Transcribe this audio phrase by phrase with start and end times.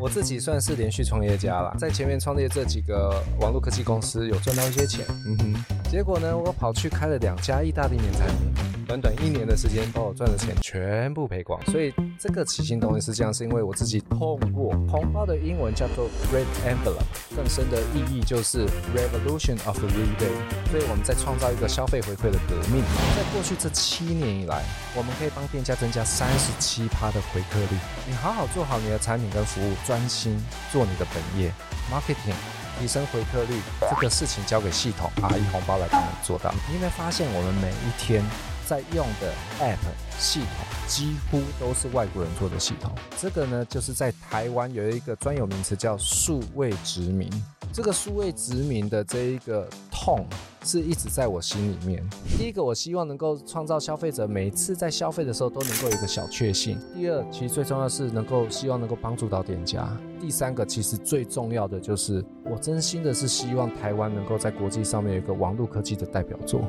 [0.00, 11.60] 我自己算是连续创业家了，在前面创业这几个网络科技公司有赚到一些钱，嗯哼，结果呢，我跑去开了两家意大利面餐厅，短短一年的时间把我赚的钱全部赔光。
[11.66, 14.70] 所以这个起心动念是这样，是因为我自己痛过。
[14.88, 18.66] 红包的英文叫做 Red Envelope，更深的意义就是
[18.96, 20.70] Revolution of the Rebate。
[20.70, 22.82] 所以我们在创造一个消费回馈的革命。
[23.14, 24.64] 在过去这七年以来，
[24.96, 27.76] 我们可以帮店家增加三十七趴的回馈率。
[28.08, 29.74] 你好好做好你的产品跟服务。
[29.86, 30.36] 专心
[30.72, 31.52] 做你的本业
[31.90, 32.34] ，marketing，
[32.78, 36.52] 提升回客率，这个事情交给系统，RE 红包来帮你做到。
[36.68, 38.22] 你有没有发现，我们每一天
[38.68, 39.78] 在用的 app
[40.18, 42.92] 系统几乎都是外国人做的系统？
[43.18, 47.30] 这个呢，就是在台湾有一个专有名词叫数位殖民。
[47.72, 50.26] 这个数位殖民的这一个痛
[50.64, 52.06] 是一直在我心里面。
[52.36, 56.78] 第一个，我希望能够创造消费者每次在消费的时候都能够有一个小确幸。
[56.94, 59.88] 第二，其实最重要的是能够希望能够帮助到店家。
[60.20, 66.62] 第三个，其实最重要的就是我真心的是希望台湾能够在国际上面有一个网络科技的代表作。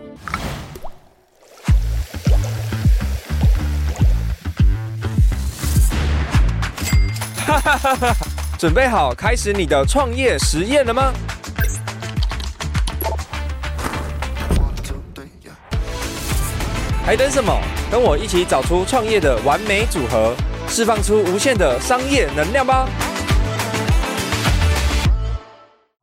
[8.57, 11.13] 准备好开始你的创业实验了吗？
[17.05, 17.51] 还等什么？
[17.91, 20.35] 跟我一起找出创业的完美组合，
[20.67, 22.87] 释放出无限的商业能量吧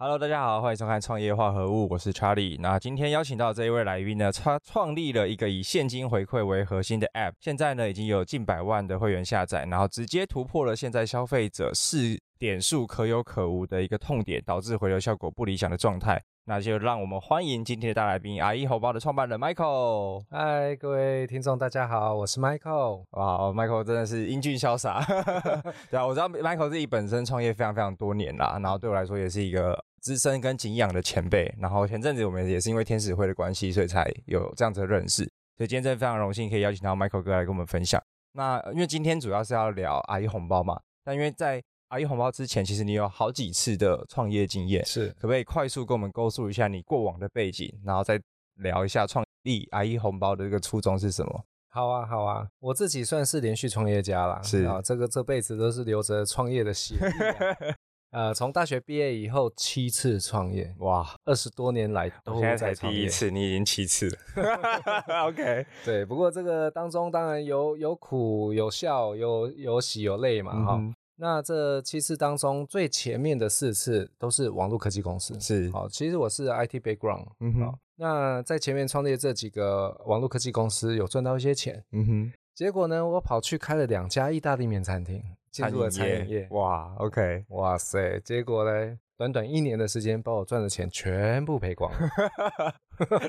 [0.07, 2.57] ！Hello，大家好，欢迎收看《创业化合物》，我是 Charlie。
[2.61, 12.21] 那今天邀请到这一位来宾呢，他创立了一个以现金回馈为核心的 App，现在呢已经有近百万的会员下载，然后直接突破了现在消费者是。
[12.39, 16.23] 点数可有可无的一个痛点，导致回流效果不理想的状态。
[16.45, 20.23] 那就让我们欢迎今天的大来宾阿姨红包的创办人 Michael。
[20.31, 23.05] 嗨，各位听众，大家好，我是 Michael。
[23.13, 25.03] 哇，Michael 真的是英俊潇洒。
[25.91, 31.55] 对啊，我知道 Michael 自己本身创业非常非常多年啦，然后对我来说也是一个资深跟敬仰的前辈。
[31.59, 35.25] 然后前阵子我们也是因为天使会的关系，所以才有这样子的认识。
[35.57, 38.03] 所以今天真的非常荣幸可以邀请到 Michael 哥来跟我们分享。
[38.33, 48.21] 那因为今天主要是要聊阿姨红包嘛，但因为在阿姨红包之前，其实你有好几次的创业经验，是可不可以快速跟我们勾述一下你过往的背景，然后再
[48.57, 51.45] 聊一下创立阿姨红包的这个初衷是什么？
[51.71, 57.77] 好啊，好啊，我自己算是连续创业家啦，是啊，这个这辈子都是留着创业的血、啊。
[58.11, 64.19] 呃，从大学毕业以后七次创业，哇，二十多年来都在在才第一次，你已经七次了。
[65.29, 70.95] OK，对，不过这个当中当然有有苦有笑，有有喜有泪嘛，哈、嗯。
[71.19, 75.89] 那这七次当中，最前面的四次都是网络科技公司，是好。
[75.89, 77.75] 其实我是 IT background，嗯哼。
[77.97, 82.33] 那在前面创立这几个网络科技公司，有赚到一些钱，嗯哼。
[82.55, 85.23] 结果呢，我跑去开了两家意大利面餐厅，
[85.57, 86.47] 进入了餐饮业。
[86.51, 88.99] 哇，OK，哇塞，结果呢？
[89.17, 91.99] 短短一年的时间，把我赚的钱全部赔光了。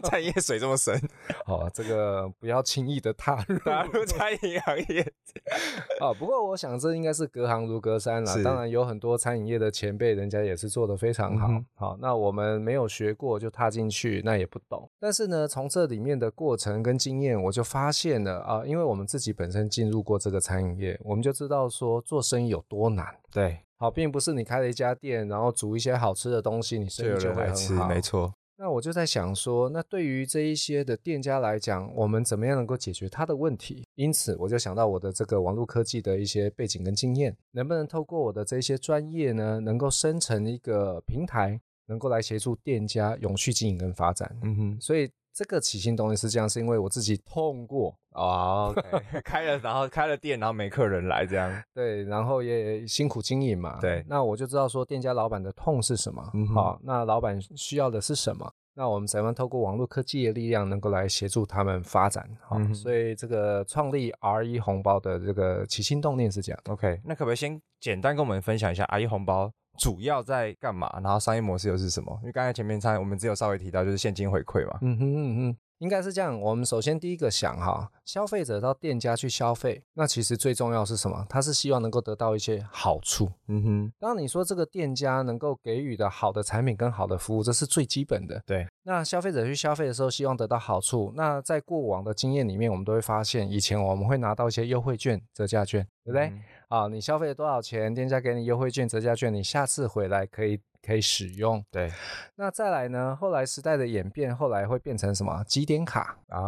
[0.03, 0.97] 餐饮业水这么深，
[1.45, 5.13] 哦，这个不要轻易的踏入踏入餐饮行业。
[5.99, 8.33] 哦，不过我想这应该是隔行如隔山啦。
[8.43, 11.47] 当然有很多餐饮业的前辈，人家也是做得非常好。
[11.49, 14.89] 嗯、好，那我们没有学过就踏进去，那也不懂。
[14.99, 23.05] 但是呢，从这里面的过程跟经验，我就发现了啊，因为我们自己本身进入过这个餐饮业，我们就知道说做生意有多难。
[23.31, 23.59] 对。
[23.77, 27.55] 好，并不是你开了一家店，然后煮一些好吃的东西，你生意就会很好。
[27.55, 28.33] 吃，没错。
[28.59, 33.85] 那我就在想说，那对于这一些的店家来讲，我们怎么样能够解决他的问题？
[33.93, 44.35] 因此，我就想到我的这个网络科技的一些背景跟经验，能不能透过我的这些专业呢，能够生成一个平台，能够来协助店家永续经营跟发展。
[44.41, 45.07] 嗯哼，所以。
[45.37, 47.95] 这个起心动念是这样，是因为我自己痛过。
[48.13, 48.73] 啊、
[49.23, 69.51] 开了，然后开了店，然后没客人来，这样，对，然后也辛苦经营嘛，对，那我就知道说店家老板的痛是什么，好、嗯哦，那老板需要的是什么，那我们怎样透过网络科技的力量，能够来协助他们发展，好、嗯，所以这个创立 RE 红包的这个起心动念是这样，OK，那可不可以先简单跟我们分享一下 RE 红包？
[69.77, 70.99] 主要在干嘛？
[71.03, 72.17] 然后商业模式又是什么？
[72.21, 74.77] 因为刚才前面我们只有稍微提到，就是现金回馈嘛。
[74.81, 76.39] 嗯哼嗯哼，应该是这样。
[76.39, 81.25] 我们首先第一个想哈，消费者到店家去消费，那其实最重要是什么？
[81.29, 83.29] 他是希望能够得到一些好处。
[83.47, 88.41] 嗯哼，当你说这个店家能够给予的好的产品跟好的服务，这是最基本的。
[88.45, 88.67] 对。
[88.83, 91.11] 那消费者去消费的时候，希望得到好处。
[91.15, 96.27] 那在过往的经验里面，我们都会发现，以前我们会拿到一些优惠券、折价券，对不对？
[96.27, 97.93] 嗯啊，你消费了多少钱？
[97.93, 101.63] 店家给你优惠券、折价券，你下次回来可以可以使用。
[101.71, 101.89] 对，
[102.35, 103.15] 那再来呢？
[103.15, 105.43] 后来时代的演变，后来会变成什么？
[105.47, 106.41] 积点卡啊？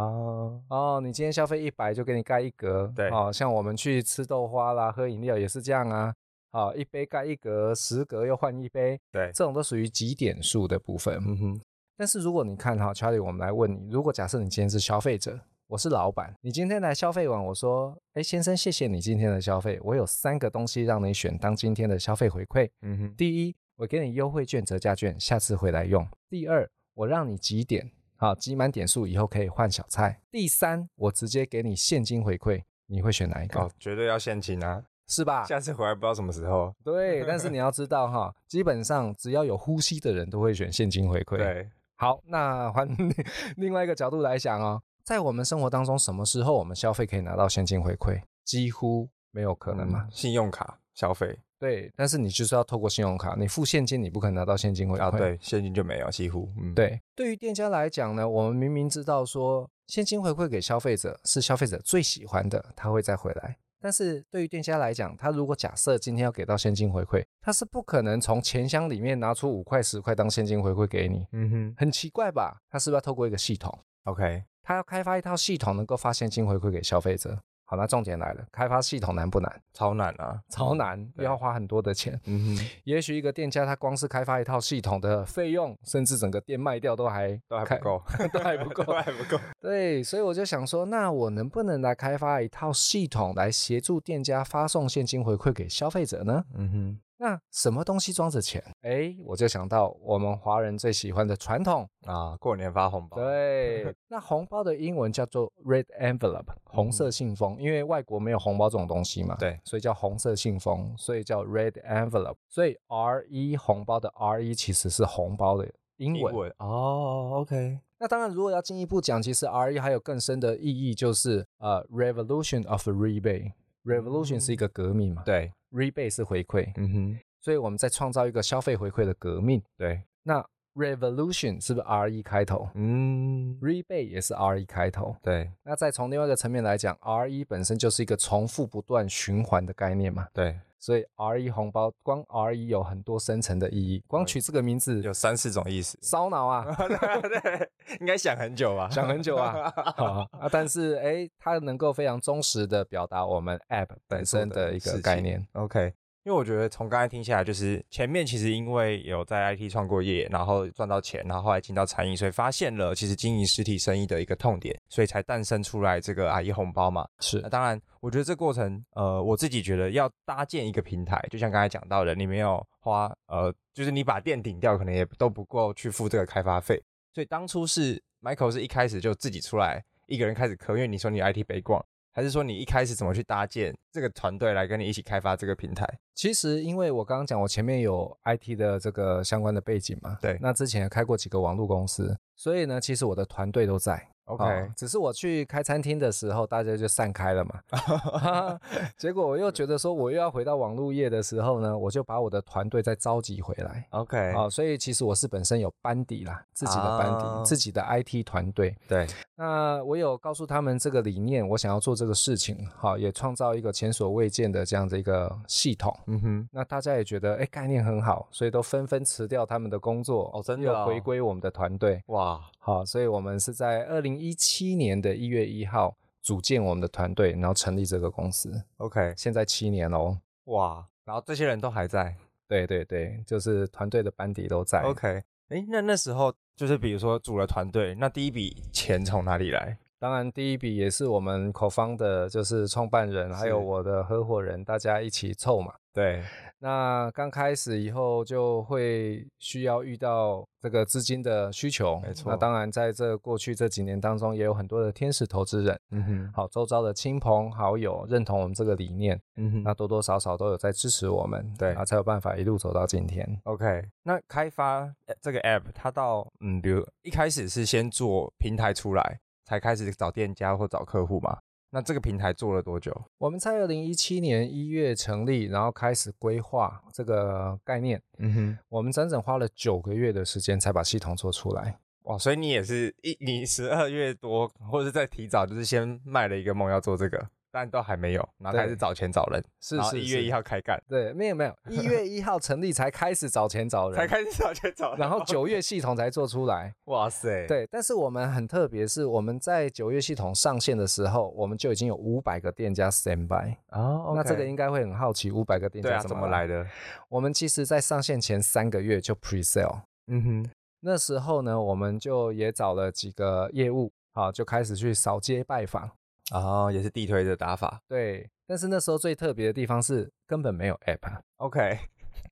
[0.70, 2.92] 哦，你今天消费一百就给你盖一格。
[2.94, 6.14] 对，哦，像我们去吃豆花啦、喝饮料也是这样啊。
[6.52, 11.16] 好，一杯盖一格，十格又换一杯，对，这种都属于集点数的部分。
[11.26, 11.62] 嗯哼。
[11.96, 15.40] 但是如果你看哈，Charlie，我们来问你，如果假设你今天是消费者，
[15.70, 22.68] 我是老板，你今天来消费完，我说，哎，先生，谢谢你今天的消费，我有三个东西让你选当今天的消费回馈。
[22.82, 23.16] 嗯哼。
[23.16, 26.04] 第一，我给你优惠券、折价券，下次回来用。
[26.28, 27.88] 第二，我让你集点。
[28.16, 30.20] 好，集满点数以后可以换小菜。
[30.32, 33.60] 第三，我直接给你现金回馈，你会选哪一个？
[33.60, 35.46] 哦，绝对要现金啊，是吧？
[35.46, 36.74] 下次回来不知道什么时候。
[36.84, 41.38] 对，但是你要知道哈，基本上只要有呼吸的人都会选现金回馈。
[41.38, 42.90] 对，好，那换
[43.58, 48.22] 另外一个角度来想哦，在我们生活当中，什么时候我们消费可以拿到现金回馈？
[48.46, 51.36] 几乎没有可能嘛，嗯，信用卡消费。
[51.58, 55.02] 对，但是你就是要透过信用卡，你付现金，你不可能拿到现金回馈。
[55.02, 56.48] 啊，对，现金就没有，几乎。
[56.62, 57.02] 嗯，对。
[57.16, 63.58] 对于店家来讲呢，我们明明知道说现金回馈给消费者是消费者最喜欢的，他会再回来。
[63.82, 71.26] 但是对于店家来讲，他如果假设今天要给到现金回馈，他是不可能从钱箱里面拿出五块十块当现金回馈给你。
[71.32, 72.62] 嗯哼，很奇怪吧？
[72.70, 77.36] 他是不是要透过一个系统？OK，他要开发一套系统，能够发现金回馈给消费者。
[77.66, 79.62] 好，那重点来了，开发系统难不难？
[79.74, 82.14] 超难啊，超难，又要花很多的钱。
[82.26, 89.40] 嗯哼，也许一个店家他光是开发一套系统的费用，甚至整个店卖掉都还都还不够， 都还不够， 都还不够。
[89.60, 96.44] 对，所以我就想说，那我能不能来开发一套系统来协助店家发送现金回馈给消费者呢？
[96.54, 97.00] 嗯哼。
[97.22, 98.64] 那什么东西装着钱？
[98.82, 103.18] 哎，我就想到我们华人最喜欢的传统啊，过年发红包。
[103.18, 112.38] 对， 那红包的英文叫做 red envelope，红色信封，嗯，因为外国没有红包这种东西嘛，对，所以叫红色信封，所以叫 red envelope。
[112.48, 116.34] 所以 R E 红包的 R E 其实是红包的英文。
[116.34, 117.80] 英文哦，OK。
[118.00, 123.52] 那当然，如果要进一步讲，其实 R E 还有更深的意义，就是呃，revolution of rebate。
[123.84, 125.24] Revolution、嗯、是一个革命嘛？
[125.26, 126.72] 对，Rebate 是回馈。
[126.78, 129.62] 嗯哼，所以我们在创造一个消费回馈的革命。
[129.78, 130.46] 对，那
[130.76, 132.70] Revolution 是不是 R E 开头？
[132.76, 135.16] 嗯，Rebate 也是 R E 开头。
[135.22, 140.28] 对，那再从另外一个层面来讲，R E 本身就是一个重复不断循环的概念嘛？
[140.34, 146.66] 对，所以 R E 红包光 R E 有很多深层的意义，光取这个名字有三四种意思，烧脑啊！
[146.88, 148.90] 对，对，应该想很久吧？
[148.90, 149.72] 想很久啊！
[150.32, 155.46] 啊，但是哎，它能够非常忠实的表达我们 App 本身的一个概念。
[155.54, 155.94] OK。
[156.24, 167.08] 因为我觉得从刚才听下来，就是前面其实因为有在 IT 创过业，然后赚到钱，然后后来进到餐饮，所以发现了其实经营实体生意的一个痛点，所以才诞生出来这个阿姨红包嘛。
[167.20, 176.82] 是，那当然，我觉得这过程，呃，我自己觉得要搭建一个平台，就像刚才讲到的，你没有花，呃，就是你把店顶掉，可能也都不够去付这个开发费。
[177.14, 181.84] 所以当初是 Michael 是一开始就自己出来一个人开始磕，因为你说你 IT 背景。
[182.20, 185.88] 还是说你一开始怎么去搭建这个团队来跟你一起开发这个平台？
[186.14, 194.10] 其实因为我刚刚讲，我前面有 IT 的这个相关的背景嘛，对，那之前也开过几个网络公司，所以呢，其实我的团队都在。
[194.30, 198.60] OK，哦，只是我去开餐厅的时候，大家就散开了嘛。
[198.96, 203.86] 结果我又觉得说，我又要回到网络业的时候呢，我就把我的团队再召集回来。
[203.90, 207.46] OK，啊，哦，所以其实我是本身有班底啦，自己的班底，oh.
[207.46, 208.76] 自己的 IT 团队。
[208.88, 215.98] 对，那我有告诉他们这个理念，我想要做这个事情，好，也创造一个前所未见的这样的一个系统。
[216.06, 222.04] 嗯哼，那大家也觉得，哎，概念很好，所以都纷纷辞掉他们的工作，哦，真的，哦，回归我们的团队。
[222.08, 222.40] 哇。
[222.62, 228.64] 好，所以我们是在二零一七年的一月一号组建我们的团队，然后成立这个公司。
[228.78, 230.18] OK，现在七年喽。
[230.46, 232.16] 哇，然后这些人都还在。
[232.48, 234.82] 对对对，就是团队的班底都在。
[234.82, 239.78] OK，哎，那那时候就是比如说组了团队，那第一笔钱从哪里来？
[240.00, 245.74] 当然，第一笔也是我们 co-founder，就是创办人，还有我的合伙人，大家一起凑嘛。
[245.94, 246.24] 对。
[246.62, 252.32] 那刚开始以后就会需要遇到这个资金的需求，没错。
[252.32, 263.26] 那当然在这过去这几年当中，也有很多的天使投资人，嗯哼，好，周遭的亲朋好友认同我们这个理念，嗯哼，那多多少少都有在支持我们，对，啊，才有办法一路走到今天。
[263.44, 271.40] OK，那开发这个 App，它到嗯，比如一开始是先做平台出来，才开始找店家或找客户嘛？
[271.72, 272.96] 那这个平台做了多久？
[273.18, 278.00] 我们在二零一七年一月成立，然后开始规划这个概念。
[278.20, 281.80] 嗯哼，我们整整花了九个月的时间才把系统做出来。
[282.04, 287.28] 哇，所以你也是一你十二月多，或者是在提早，就是先卖了一个梦要做这个。
[287.52, 306.66] 但都还没有，然后开始找钱找人，是是一月一号开干，对，没有没有，一月一号成立才开始找钱找人，才开始找钱找人，然后九月系统才做出来， 哇塞，对，但是我们很特别，是我们在九月系统上线的时候，我们就已经有五百个店家 stand by，哦，那这个应该会很好奇，五百个店家怎么来的？
[307.10, 310.50] 我们其实在上线前三个月就 pre sale，嗯哼，
[310.82, 313.92] 那时候呢，我们就也找了几个业务。
[314.12, 315.90] 好，就开始去扫街拜访，
[316.32, 318.30] 哦，也是地推的打法，对。
[318.46, 321.80] 但是那时候最特别的地方是根本没有 app，OK，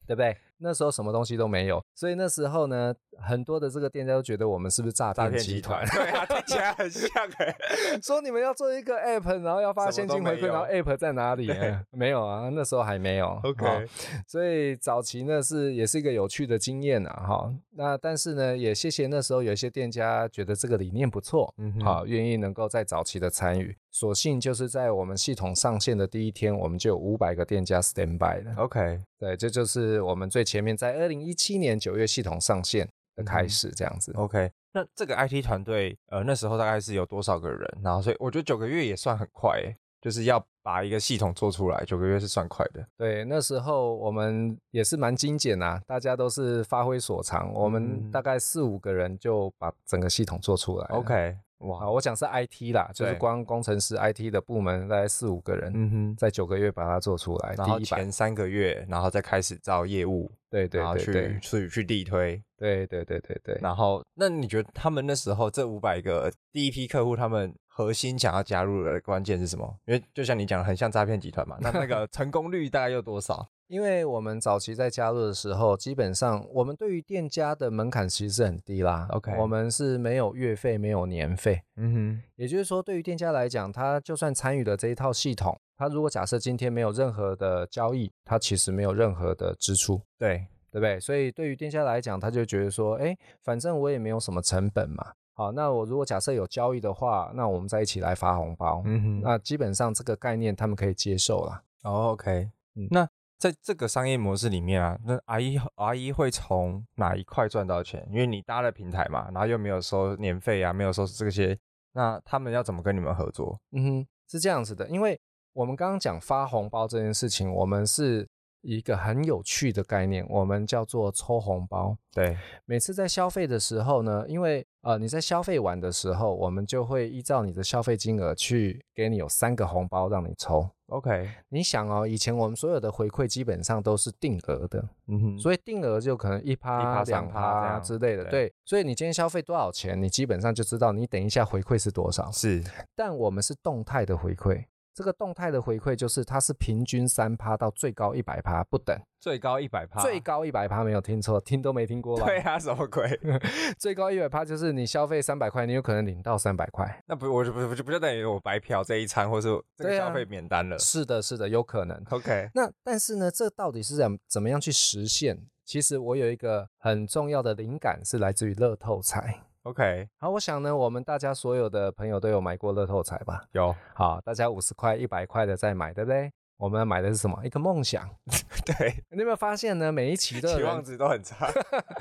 [0.07, 0.35] 对不对？
[0.57, 5.85] 那时候什么东西都没有，所以那时候呢，很多的这个店家都觉得我们是不是诈骗集团？
[5.93, 7.55] 对啊，听起来很像哎。
[8.03, 11.47] 说你们要做一个 app，然后要发现金回馈，然后 app 在哪里？
[11.91, 13.39] 没有啊，那时候还没有。
[13.43, 13.87] OK，
[14.25, 17.53] 所以早期呢是也是一个有趣的经验啊，哈。
[17.75, 23.75] 那但是呢，也谢谢那时候有一些店家觉得这个理念不错，嗯，好，愿意能够在早期的参与。
[23.91, 28.55] 所幸就是在我们系统上线的第一天，我们就有五百个店家 stand by 了。
[28.57, 30.47] OK，对，这就是我们最。
[30.47, 34.13] 前面在二零一七年九月系统上线的开始，这样子。
[34.15, 37.77] 嗯、OK，那这个 IT 团队，呃，那时候大概是有多少个人？
[37.83, 42.87] 然后，所以我觉得九个月也算很快，诶，就是要把一个系统做出来，九个月是算快的。
[42.97, 50.85] 对，那时候我们也是蛮精简啊，大家都是发挥所长，我们大概四五个人就把整个系统做出来。
[50.91, 51.37] OK。
[51.59, 69.75] 哇，我讲是 IT 啦，就是光工程师 IT 的部门大概四五个人，嗯哼，在九个月把它做出来，然后前三个月，然后再开始招业务，对对对，然后去去去地推，对对对对对，然后那你觉得他们那时候这五百个第一批客户，他们核心想要加入的关键是什么？
[69.85, 73.47] 因为就像你讲的，很像诈骗集团嘛，那那个 成功率大概有多少？
[73.67, 79.07] 因为我们早期在加入的时候，基本上我们对于店家的门槛其实是很低啦。
[79.11, 81.61] OK，我们是没有月费，没有年费。
[81.75, 90.01] 嗯哼，也就是说，对于店家来讲，他就算参与了这一套系统，他如果假设今天没有任何的交易，他其实没有任何的支出。
[90.17, 90.97] 对，对不对？
[90.99, 95.11] 所以对于店家来讲，他就觉得说，哎，反正我也没有什么成本嘛。
[95.33, 98.81] 好，那我如果假设有交易的话，那我们再一起来发红包。
[98.85, 101.61] 嗯哼，那基本上这个概念他们可以接受啦。
[101.83, 103.09] Oh, OK，嗯，那。
[103.37, 108.07] 在这个商业模式里面啊，那阿姨阿姨会从哪一块赚到钱？
[108.11, 111.57] 因为你搭了平台嘛，然后又没有收年费啊，没有收这些，
[111.93, 113.59] 那他们要怎么跟你们合作？
[113.71, 115.19] 嗯哼，是这样子的，因为
[115.53, 118.27] 我们刚刚讲发红包这件事情，我们是
[118.61, 121.97] 一个很有趣的概念，我们叫做抽红包。
[122.11, 122.35] 对，
[122.65, 130.67] 每次在消费的时候呢，因为呃你在消费完的时候，我们就会依照你的消费金额去给你有三个红包让你抽。
[130.87, 138.53] OK，你想哦，以前我们所有的回馈基本上都是定额的，嗯哼，所以定额就可能一趴、两趴之类的，对，对。
[138.63, 142.31] 所以你今天消费多少钱，你基本上就知道你等一下回馈是多少。
[142.31, 142.63] 是，
[142.95, 144.63] 但我们是动态的回馈。
[144.97, 152.25] 这个动态的回馈就是它是平均三趴到最高一百趴不等，最高一百趴，最高一百趴没有听错，听都没听过吧？
[152.25, 153.07] 对啊，什么鬼？
[153.77, 157.03] 最高一百趴就是你消费三百块，你有可能领到三百块。
[157.05, 160.79] 那不，我就不就不就等于我白嫖这一餐，或是这个消费免单了？
[160.79, 161.95] 是的，是的，有可能。
[162.09, 165.37] OK，那但是呢，这到底是怎怎么样去实现？
[165.63, 169.43] 其实我有一个很重要的灵感是来自于乐透彩。
[169.67, 173.43] OK，好，我想呢，我们大家所有的朋友都有买过乐透彩吧？
[173.51, 176.31] 有，好，大家五十块、一百块的在买，对不对？
[176.55, 177.37] 我们买的是什么？
[177.43, 178.09] 一个梦想。
[178.65, 179.91] 对，你有没有发现呢？
[179.91, 181.51] 每一期的期望值都很差，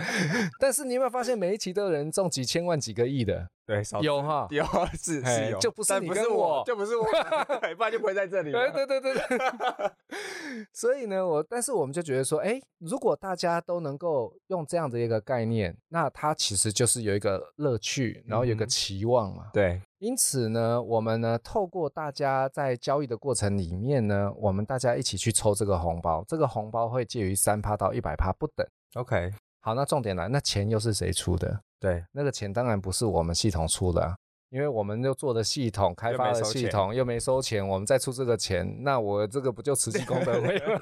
[0.61, 3.51] 但是你有没有发现每一期都有人中几千万、几个亿的？
[3.67, 4.65] 对，有哈，有
[4.97, 7.05] 是是有，就不是你跟我，就不是我，
[7.77, 8.53] 不然就不会在这里。
[8.53, 9.91] 对对对对对。
[10.73, 19.51] 所以呢，我但是我们就觉得说，哎，如果大家都能够用这样的一个概念，那它其实就是有一个乐趣，然后有一个期望嘛。
[19.53, 19.83] 对。
[19.99, 28.65] 因此呢，我们呢透过大家在交易的过程里面呢，我们大家一起去抽这个红包，这个红包会介于三趴到一百趴不等。
[28.95, 31.63] OK，好，那重点来，那钱又是谁出的？
[31.81, 34.17] 对，那个钱当然不是我们系统出的啊，
[34.51, 40.81] 因为我们又做的系统，开发的系统又没收钱，我们再出这个钱，那我这个不就慈济功德会吗？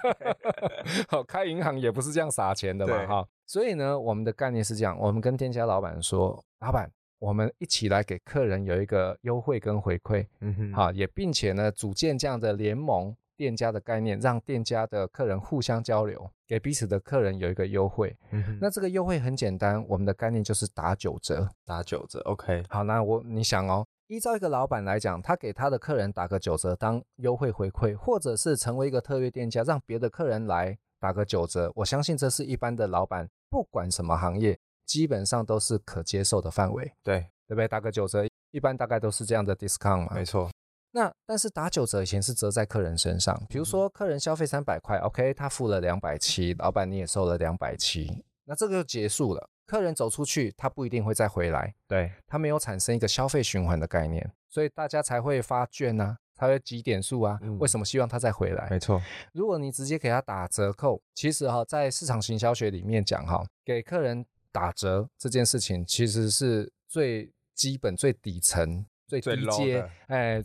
[1.08, 3.26] 好，开银行也不是这样撒钱的嘛，哈。
[3.46, 6.90] 所以呢，我们的概念是这样，我们跟店家老板说，老板。
[7.20, 18.16] 我们一起来给客人有一个优惠跟回馈，嗯哼，好，也并且呢，组建这样的联盟店家的概念，让店家的客人互相交流，给彼此的客人有一个优惠。
[18.30, 22.20] 嗯，那这个优惠很简单，我们的概念就是打九折，打九折。
[22.20, 34.58] OK，好，那我你想哦，依照一个老板来讲，他给他的客人打个九折当优惠回馈，或者是成为一个特约店家，让别的客人来打个九折，我相信这是一般的老板，不管什么行业。
[34.86, 37.66] 基本上都是可接受的范围，对，对不对？
[37.66, 40.12] 打个九折，一般大概都是这样的 discount 嘛。
[40.14, 40.50] 没错。
[40.96, 49.50] 那但是打九折以前是折在客人身上，比如说客人消费三百块，OK，他付了两百七，老板你也收了两百七，那这个就结束了。
[49.66, 57.40] 客人走出去，他不一定会再回来，对，他没有产生一个消费循环的概念，所以大家才会发券啊，才会积点数啊。
[57.58, 58.68] 为什么希望他再回来？
[58.70, 68.86] 没错，如果你直接给他打折扣，其实哈，在市场行销学里面讲哈，给客人打折这件事情，其实是最基本、最底层。
[69.20, 70.42] 最低阶，哎，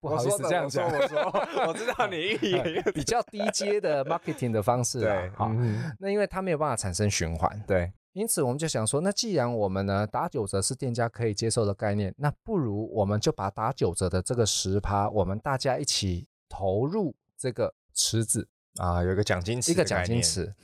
[0.00, 2.36] 不好意思这样讲，我说，我说，我知道你
[2.92, 5.50] 比较低阶的 marketing 的方式，对，好，
[5.98, 20.54] 那因为它没有办法产生循环，对，因此我们就想说，那既然我们呢打九折是店家可以接受的概念，那不如我们就把打九折的这个十趴，我们大家一起投入这个池子啊，有一个奖金池，一个奖金池，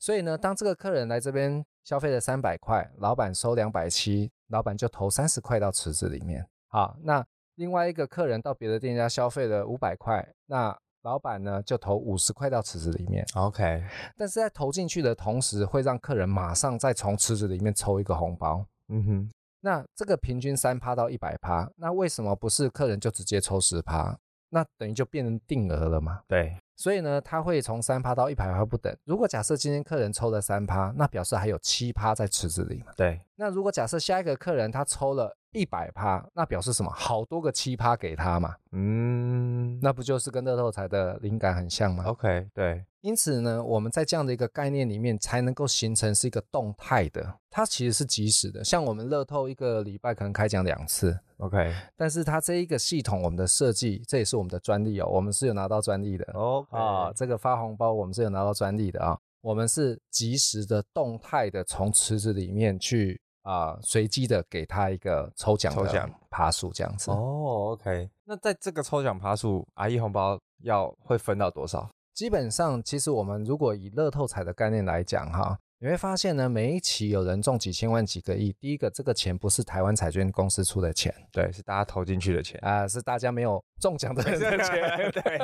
[0.00, 6.46] 所以呢，当这个客人来这边消费了三百块，老板收两百七，老板就投三十块到池子里面。
[6.76, 13.24] 好，那另外一个客人到别的店家消费了五百块，那老板呢就投五十块到池子里面。
[13.34, 13.82] OK，
[14.14, 18.62] 但是在投进去的同时，会让客人马上再从池子里面抽一个红包。
[18.88, 19.30] 嗯哼，
[19.62, 24.14] 那这个平均三趴到一百趴，那为什么不是客人就直接抽十趴？
[24.50, 26.20] 那等于就变成定额了嘛？
[26.28, 28.94] 对，所以呢，他会从三趴到一百趴不等。
[29.04, 32.92] 如果假设今天客人抽了三趴，那表示还有七趴在池子里嘛？
[32.96, 35.36] 对，那如果假设下一个客人他抽了。
[35.52, 36.92] 一百趴，那表示什么？
[36.92, 42.84] 好多个七趴给他嘛，嗯，那不就是跟乐透彩的灵感很像吗？OK，对。
[43.00, 48.62] 因此呢，我们在这样的一个概念里面，才能够形成是一个动态的，它其实是即时的。
[48.62, 56.24] 像我们乐透一个礼拜可能开奖两次，OK，但是它这一个系统，我们的设计，这也是我们的专利哦，我们是有拿到专利的。
[56.32, 63.20] OK，啊，这个发红包我们是有拿到专利的啊，我们是及时的动态的从池子里面去。
[63.46, 68.10] 啊，随机的给他一个抽奖抽奖趴数这样子哦，OK。
[68.24, 71.88] 那在这个抽奖爬树，阿姨红包要会分到多少？
[72.12, 78.50] 基本上，其实我们如果以乐透彩的概念来讲，哈，你会发现呢，每一期有人中几千万、几个亿。
[78.58, 85.38] 第一个，这个钱不是台湾彩券公司出的钱，对，是大家投进去的钱啊，是大家没有中奖的人的钱，对。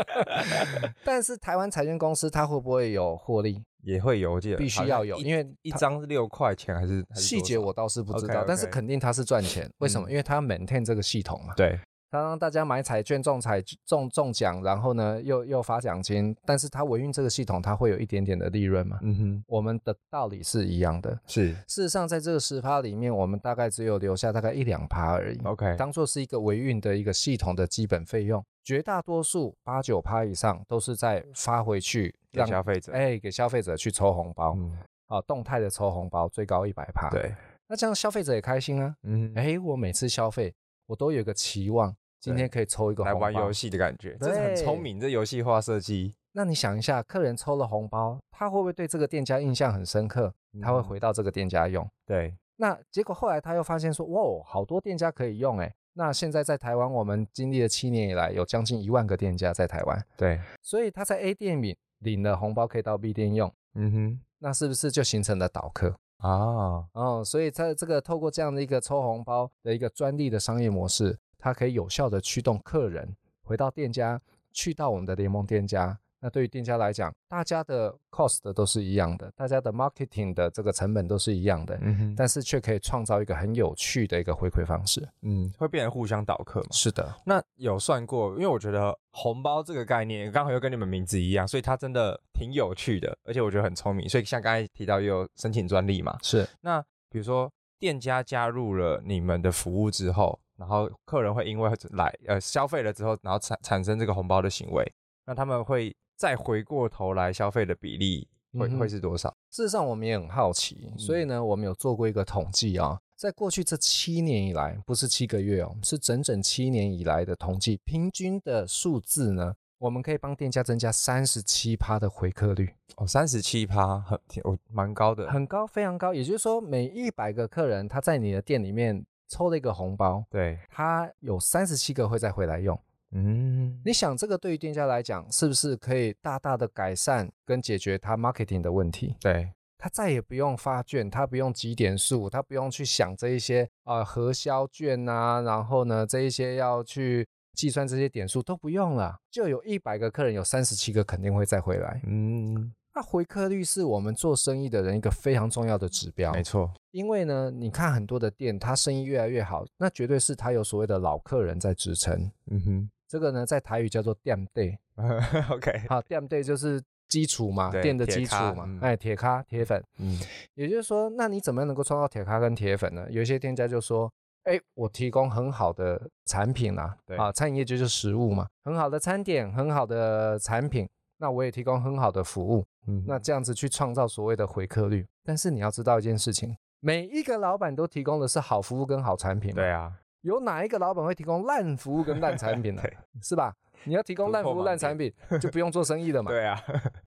[1.05, 3.63] 但是台湾彩券公司它会不会有获利？
[3.83, 8.45] 也会有，我记得必须要有，因为一张六块钱还是细节我倒是不知道，okay, okay.
[8.49, 9.69] 但是肯定它是赚钱。
[9.79, 10.09] 为什么？
[10.09, 11.53] 嗯、因为它要 maintain 这个系统嘛。
[11.57, 11.79] 对，
[12.13, 18.99] 他让大家买彩券中彩中中奖，然后呢又又发奖金，但是他维运这个系统，它会有一点点的利润嘛。
[19.01, 21.19] 嗯哼，我们的道理是一样的。
[21.27, 25.41] 是，事实上在这个十趴里面，我们大概只有留下大概一两趴而已。
[25.45, 28.45] OK，当做是一个维运的一个系统的基本费用。
[28.63, 37.35] 绝大多数八九趴以上都是在发回去让给消费者，哎，给消费者去抽红包，嗯，啊，动态的抽红包，最高一百趴，对，
[37.67, 40.55] 那这样消费者也开心啊，嗯，哎，我每次消费
[40.87, 41.93] 我都有个期望，
[42.23, 46.15] 今天可以抽一个来玩游戏的感觉，这是很聪明，这游戏化设计。
[46.31, 50.33] 那你想一下，客人抽了红包，他会不会对这个店家印象很深刻？
[50.63, 55.75] 他会回到这个店家用，对，那结果后来他又发现说，哇，好多店家可以用，哎。
[55.95, 60.07] 那现在在台湾，我们经历了七年以来，有将近一万个店家在台湾。
[60.17, 63.53] 对，所以他在 A 店领领了红包，可以到 B 店用。
[63.75, 66.87] 嗯哼，那是不是就形成了导客啊？
[66.95, 74.21] 哦，所以在这个透过这样的一个抽红包的一个专利的商业模式，它可以有效的驱动客人回到店家，
[74.53, 75.99] 去到我们的联盟店家。
[76.21, 86.69] 那对于店家来讲，大家的 cost 都是一样的，大家的 marketing 的这个成本都是一样的，嗯哼，但是却可以创造一个很有趣的一个回馈方式，嗯，会变成互相导客嘛？
[86.71, 87.13] 是的。
[87.27, 94.09] 那有算过，因为我觉得红包这个概念刚好又跟你们名字一样，所以它真的挺有趣的，而且我觉得很聪明。
[94.09, 96.17] 所以像刚才提到又有申请专利嘛？
[96.23, 96.49] 是。
[96.61, 104.85] 那比如说店家加入了你们的服务之后，然后客人会因为来呃消费了之后，然后产产生这个红包的行为，
[105.27, 105.95] 那他们会。
[106.15, 109.35] 再回过头来消费的比例会、嗯、会是多少？
[109.51, 126.15] 事实上，我们也很好奇，所以呢，我们有做过一个统计啊，在过去这七年以来，不是七个月哦，是整整七年以来的统计，平均的数字呢，我们可以帮店家增加三十七趴的回客率哦，三十七趴很哦蛮高的，很高，非常高。
[126.15, 132.79] 也就是说，每一百个客人他在你的店里面抽了一个红包，对，他有三十七个会再回来用。
[133.13, 139.17] 嗯，你想这个对于店家来讲，是不是可以大大的改善跟解决他 marketing 的问题？
[139.19, 152.03] 对，他再也不用发券，他不用积点数，他不用去想这一些啊、呃、核销券啊，然后呢这一些要去计算这些点数都不用了，就有一百个客人，有三十七个肯定会再回来。
[152.07, 156.33] 嗯，那回客率是我们做生意的人一个非常重要的指标。
[156.33, 162.31] 没错，因为呢，你看很多的店，它生意越来越好，那绝对是它有所谓的老客人在支撑。
[162.51, 162.91] 嗯哼。
[163.09, 164.79] 这个呢在台语叫做店对。
[165.51, 169.83] OK，好，店对就是基础嘛，店的基础嘛，嗯、哎，铁咖铁粉。
[169.99, 170.19] 嗯，
[170.55, 173.07] 也就是说，那你怎么样能够创造铁咖跟铁粉呢？
[173.11, 174.11] 有一些店家就说，
[174.45, 185.07] 哎，我提供很好的产品啊，对啊，餐饮业就是食物嘛，很好的餐点，很好的产品，那我也提供很好的服务，嗯，那这样子去创造所谓的回客率。
[185.25, 189.93] 但是你要知道一件事情，每一个老板都提供的是好服务跟好产品，对啊，
[190.23, 192.83] 有哪一个老板会提供烂服务跟烂产品 呢？
[192.83, 193.55] 对是吧？
[193.85, 196.31] 你要提供烂服务、烂产品， 就不用做生意了嘛。
[196.31, 196.57] 对啊，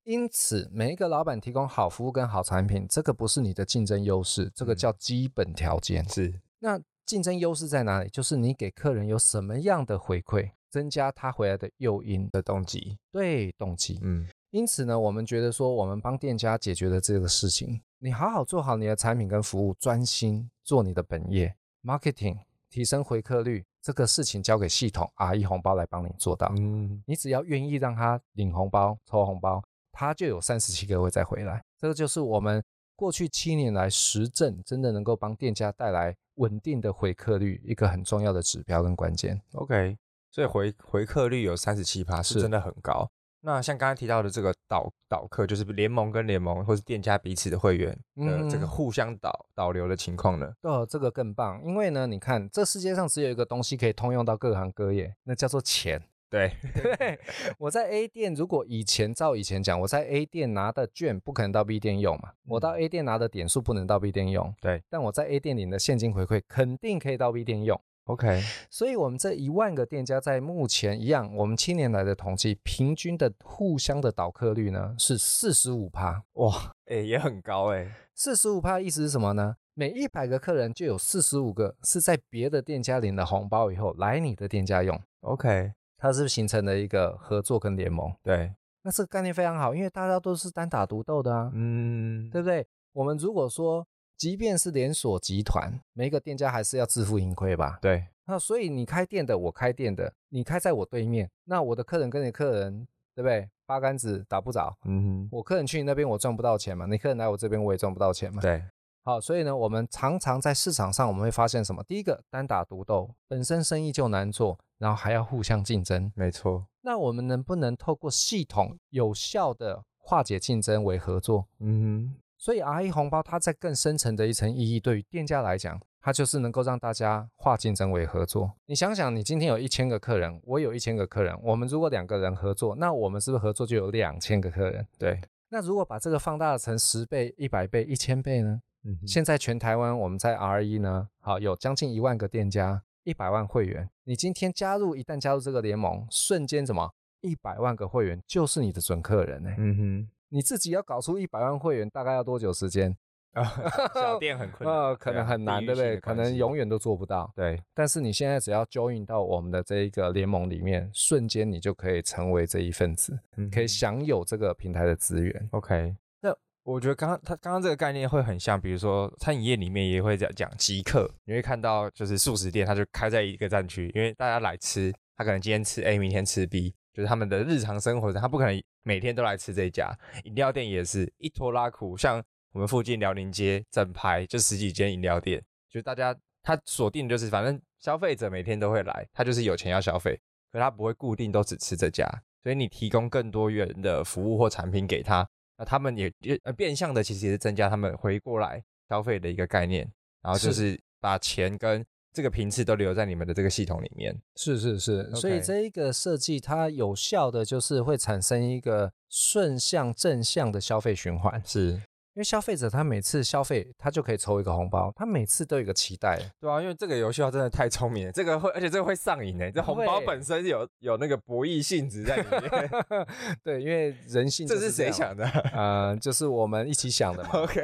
[0.03, 6.03] 因此每一个老板提供好服务跟好产品，这个不是你的竞争优势，这个叫基本条件。
[6.03, 8.09] 嗯、是，那竞争优势在哪里？
[8.09, 12.97] 就是你给客人有什么样的回馈，增加他回来的诱因的动机。
[13.11, 13.99] 对，动机。
[14.01, 14.27] 嗯。
[14.55, 22.37] 因此呢，我们觉得说，我们帮店家解决了这个事情，你好好做好你的产品跟服务，专心做你的本业，marketing，
[22.69, 26.49] 提升回客率，这个事情交给系统 RE 红包来帮你做到。
[26.55, 31.61] 嗯，你只要愿意让他领红包、抽红包，他就有三十七个会再回来。
[31.77, 32.63] 这个就是我们
[32.95, 39.41] 过去七年来实证，真的能够帮店家带来稳定的回客率，一个很重要的指标跟关键。
[39.51, 39.97] OK，
[40.31, 43.05] 所以回回客率有三十七趴，是真的很高。
[43.45, 50.51] 那像刚才提到的这个导导客，就是联盟跟联盟，或是店家彼此的会员的这个互相导导流的情况呢？
[50.63, 56.01] 哦，这个更棒，因为呢，你看这世界上只有一个东西可以通用到各行各业，那叫做钱。
[56.27, 57.19] 对对，
[57.60, 64.53] 我在 A 店，如果以前照以前讲，我在 A 店拿的券不可能到 B 店用嘛，我到 A 店拿的点数不能到 B 店用。
[64.60, 67.79] 对，但我在 A 店领的现金回馈肯定可以到 B 店用。
[68.05, 68.39] OK，
[68.69, 77.95] 所以，我们这一万个店家在目前一样，我们七年来的统计，平均的互相的导客率呢是四十五趴，哇，哎，也很高哎。
[78.13, 79.55] 四十五趴意思是什么呢？
[79.73, 85.01] 每一百个客人就有四十五个是在别的店家领了红包以后来你的店家用。
[85.21, 88.13] OK，它是不是形成了一个合作跟联盟？
[88.21, 92.67] 对，那这个概念非常好，因为大家都是单打独斗的啊，嗯，对不对？
[92.93, 93.87] 我们如果说。
[94.17, 97.78] 即便是连锁集团，每一个店家还是要自负盈亏吧？
[97.82, 98.08] 对。
[98.25, 103.47] 那所以你开店的，我开店的，你开在我对面，那我的客人跟你客人，对不对？
[103.67, 104.75] 八竿子打不着。
[104.86, 105.30] 嗯哼。
[105.32, 106.86] 我客人去你那边，我赚不到钱嘛？
[106.86, 108.41] 你客人来我这边，我也赚不到钱嘛？
[108.41, 108.63] 对。
[109.04, 111.84] 好，所以呢，我们常常在市场上，我们会发现什么？
[111.84, 116.12] 第一个，单打独斗，本身生意就难做，然后还要互相竞争。
[116.15, 116.65] 没错。
[116.82, 121.47] 那我们能不能透过系统有效的化解竞争为合作？
[121.60, 122.15] 嗯哼。
[122.45, 128.53] 所以 RE 红包它在更深层的一层意义，对于店家来讲，它就是能够让大家化竞争为合作。
[128.67, 134.88] 你想想，你今天有一千个客人，我有一千个客人，我们如果两个人合作，那我们是不是合作就有两千个客人？
[134.99, 135.19] 对。
[135.49, 138.62] 那如果把这个放大成十倍、一百倍、一千倍呢？
[138.84, 138.95] 嗯。
[139.08, 143.89] 现在全台湾我们在 RE 呢，好，有将近一万个店家，一百万会员。
[144.03, 146.93] 你今天加入，一旦加入这个联盟，瞬间怎么？
[147.21, 149.49] 一百万个会员就是你的准客人呢？
[149.58, 150.10] 嗯哼。
[150.35, 152.93] 你自己要搞出一百万会员，大概要多久时间？
[153.95, 155.97] 小店很困难，呃，可能很难，对不对？
[156.01, 157.31] 可能永远都做不到。
[157.37, 165.49] 对，但是你现在只要 join 到我们的这一个联盟里面，瞬间你就可以成为这一份子，嗯、可以享有这个平台的资源。
[165.51, 176.73] OK，那我觉得刚刚他刚刚这个概念会很像，比如说餐饮业里面也会讲讲极客，你会看到就是素食店，它就开在一个站区，因为大家来吃，他可能今天吃 A，明天吃 B。
[176.95, 179.93] 就是他们的日常生活，他不可能每天都来吃这一家。
[180.23, 190.17] 饮料店也是一拖拉苦，像我们附近辽宁街整排就十几间饮料店，就大家他锁定就是，反正消费者每天都会来，他就是有钱要消费，
[190.53, 192.10] 可他不会固定都只吃这家。
[192.41, 195.27] 所以你提供更多元的服务或产品给他，
[195.58, 196.10] 那他们也
[196.43, 199.86] 呃变相的其实也是增加他们回过来消费的一个概念，
[200.21, 201.86] 然后就是把钱跟。
[202.15, 205.15] 这个频次都留在你们的这个系统里面，是是是，Okay.
[205.17, 211.82] 所以这一个设计它有效的就是会产生一个顺向正向的消费循环，是。
[212.15, 222.69] 因为消费者他每次消费，他就可以抽一个红包，他每次都有一个期待，对啊，因为这个游戏真的太聪明了，这个会，而且这个会上瘾诶，这红包本身有有那个博弈性质在里面，
[223.43, 225.28] 对，因为人性是这，这是谁想的？
[225.54, 227.32] 呃，就是我们一起想的嘛。
[227.43, 227.62] OK，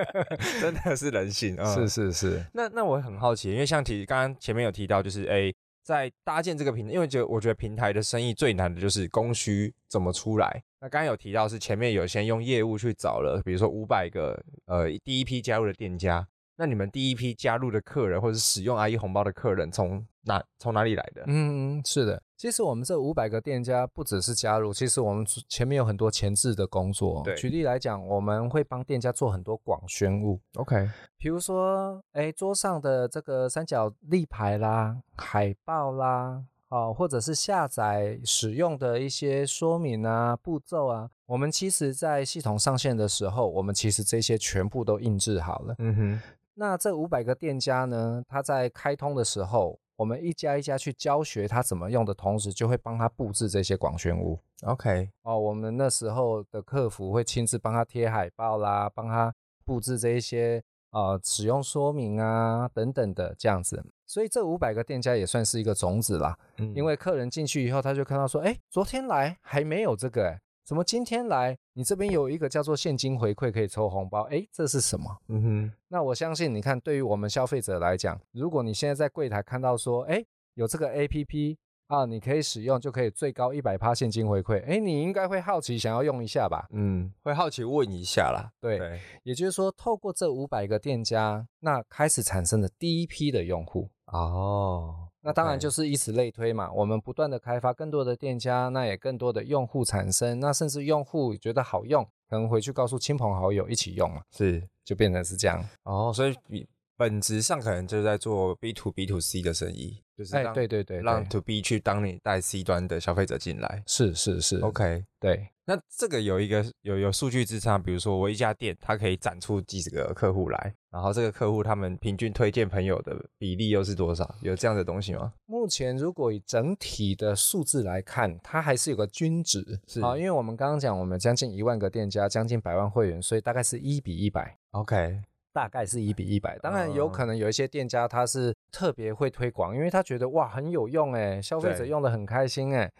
[0.58, 2.42] 真的是人性啊，是是是。
[2.54, 10.62] 那那我很好奇，因为像提刚刚前面有提到，就是诶在搭建这个平台，因为就我觉得平台的生意最难的就是供需怎么出来。
[10.80, 16.26] 那刚刚有提到是前面有先用业务去找了，比如说五百个呃第一批加入的店家。
[16.62, 21.24] 那你们第一批加入的客人，或者是使用阿姨红包的客人，从哪从哪里来的？
[21.26, 27.20] 嗯，是的，其实我们这五百个店家不只是加入，其实我们前面有很多前置的工作。
[27.24, 30.38] 对，举例来讲，我们会帮店家做很多广宣物。
[30.54, 36.44] OK，比如说，哎，桌上的这个三角立牌啦、海报啦。
[36.68, 45.74] 哦，或者是下载使用的一些说明啊、步骤啊，我们其实在系统上线的时候，我们其实这些全部都印制好了。
[45.78, 46.20] 嗯哼。
[46.54, 54.38] 那这五百个店家呢，他在开通的时候，我们一家一家去教学他怎么用的同时，就会帮他布置这些广宣物。
[54.62, 59.34] OK，哦，我们那时候的客服会亲自帮他贴海报啦，帮他
[59.64, 63.84] 布置这一些呃使用说明啊等等的这样子。
[64.06, 66.38] 所以这五百个店家也算是一个种子啦。
[66.58, 71.58] 嗯，因为客人进去以后，他就看到说，哎，昨天来还没有这个诶怎么今天来？
[71.72, 75.16] 你这边有一个叫做现金回馈可以抽红包，诶，这是什么？
[75.28, 81.56] 嗯哼，那我相信你看，对于我们消费者来讲，如果你现在在柜台看到说，诶，有这个 APP
[81.88, 86.68] 啊，你可以使用，就可以最高一百趴现金回馈，诶，你应该会好奇想要用一下吧？
[86.70, 88.52] 嗯，会好奇问一下啦。
[88.60, 93.90] 对，对也就是说，透过这五百个店家，那开始产生的第一批的用户。
[94.06, 95.08] 哦。
[95.24, 105.64] 那当然就是以此类推嘛，我们不断的开发更多的店家，那也更多的用户产生，那甚至用户觉得好用，可能回去告诉亲朋好友一起用嘛，是，就变成是这样。
[105.84, 106.66] 哦，所以比
[107.02, 115.48] 本质上可能就是在做 B to B to C 的生意，就是哎，对对对，让 To B 去当你带 C 端的消费者进来，是是是，OK，对。
[115.64, 124.32] 那这个有一个有有数据支撑，比如说我一家店，它可以展出几十个客户来，然后这个客户他们平均推荐朋友的比例又是多少？
[124.42, 125.32] 有这样的东西吗？
[125.46, 135.20] 目前如果以整体的数字来看，它还是有个均值，是啊，因为我们刚刚讲我们将近一万个店家，将近百万会员，所以大概是一比一百，OK。
[135.52, 142.90] 大概是一比一百，当然有可能有一些店家他是特别会推广，因为他觉得哇很有用哎，消费者用得很开心哎，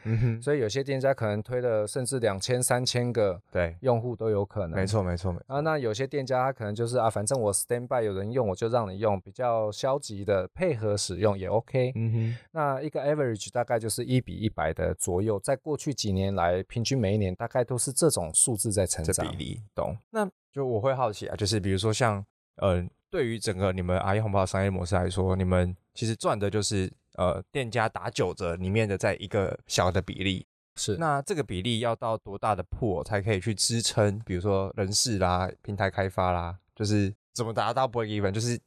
[0.41, 4.79] 所以有些店家可能推了甚至两千三千个对用户都有可能。
[4.79, 11.93] 没错没错没错啊，那有些店家他可能就是啊，反正我 stand by 有人用我就让你用，比较消极的配合使用也 OK。
[11.95, 19.97] 嗯哼，那一个 average 大概就是一比一百的左右，在过去几年来，平均每一年大概都是这种数字在成长比例，懂？
[20.11, 22.23] 那就我会好奇啊，就是比如说像。
[22.57, 30.97] 呃，对于整个你们阿姨红包的商业模式来说，你们其实赚的就是呃店家打九折里面的在一个小的比例，是。
[30.97, 34.19] 那这个比例要到多大的 pool 才可以去支撑？
[34.27, 38.31] 比如说人事啦、平台开发啦，就是怎么达到 break even？
[38.31, 38.59] 就是。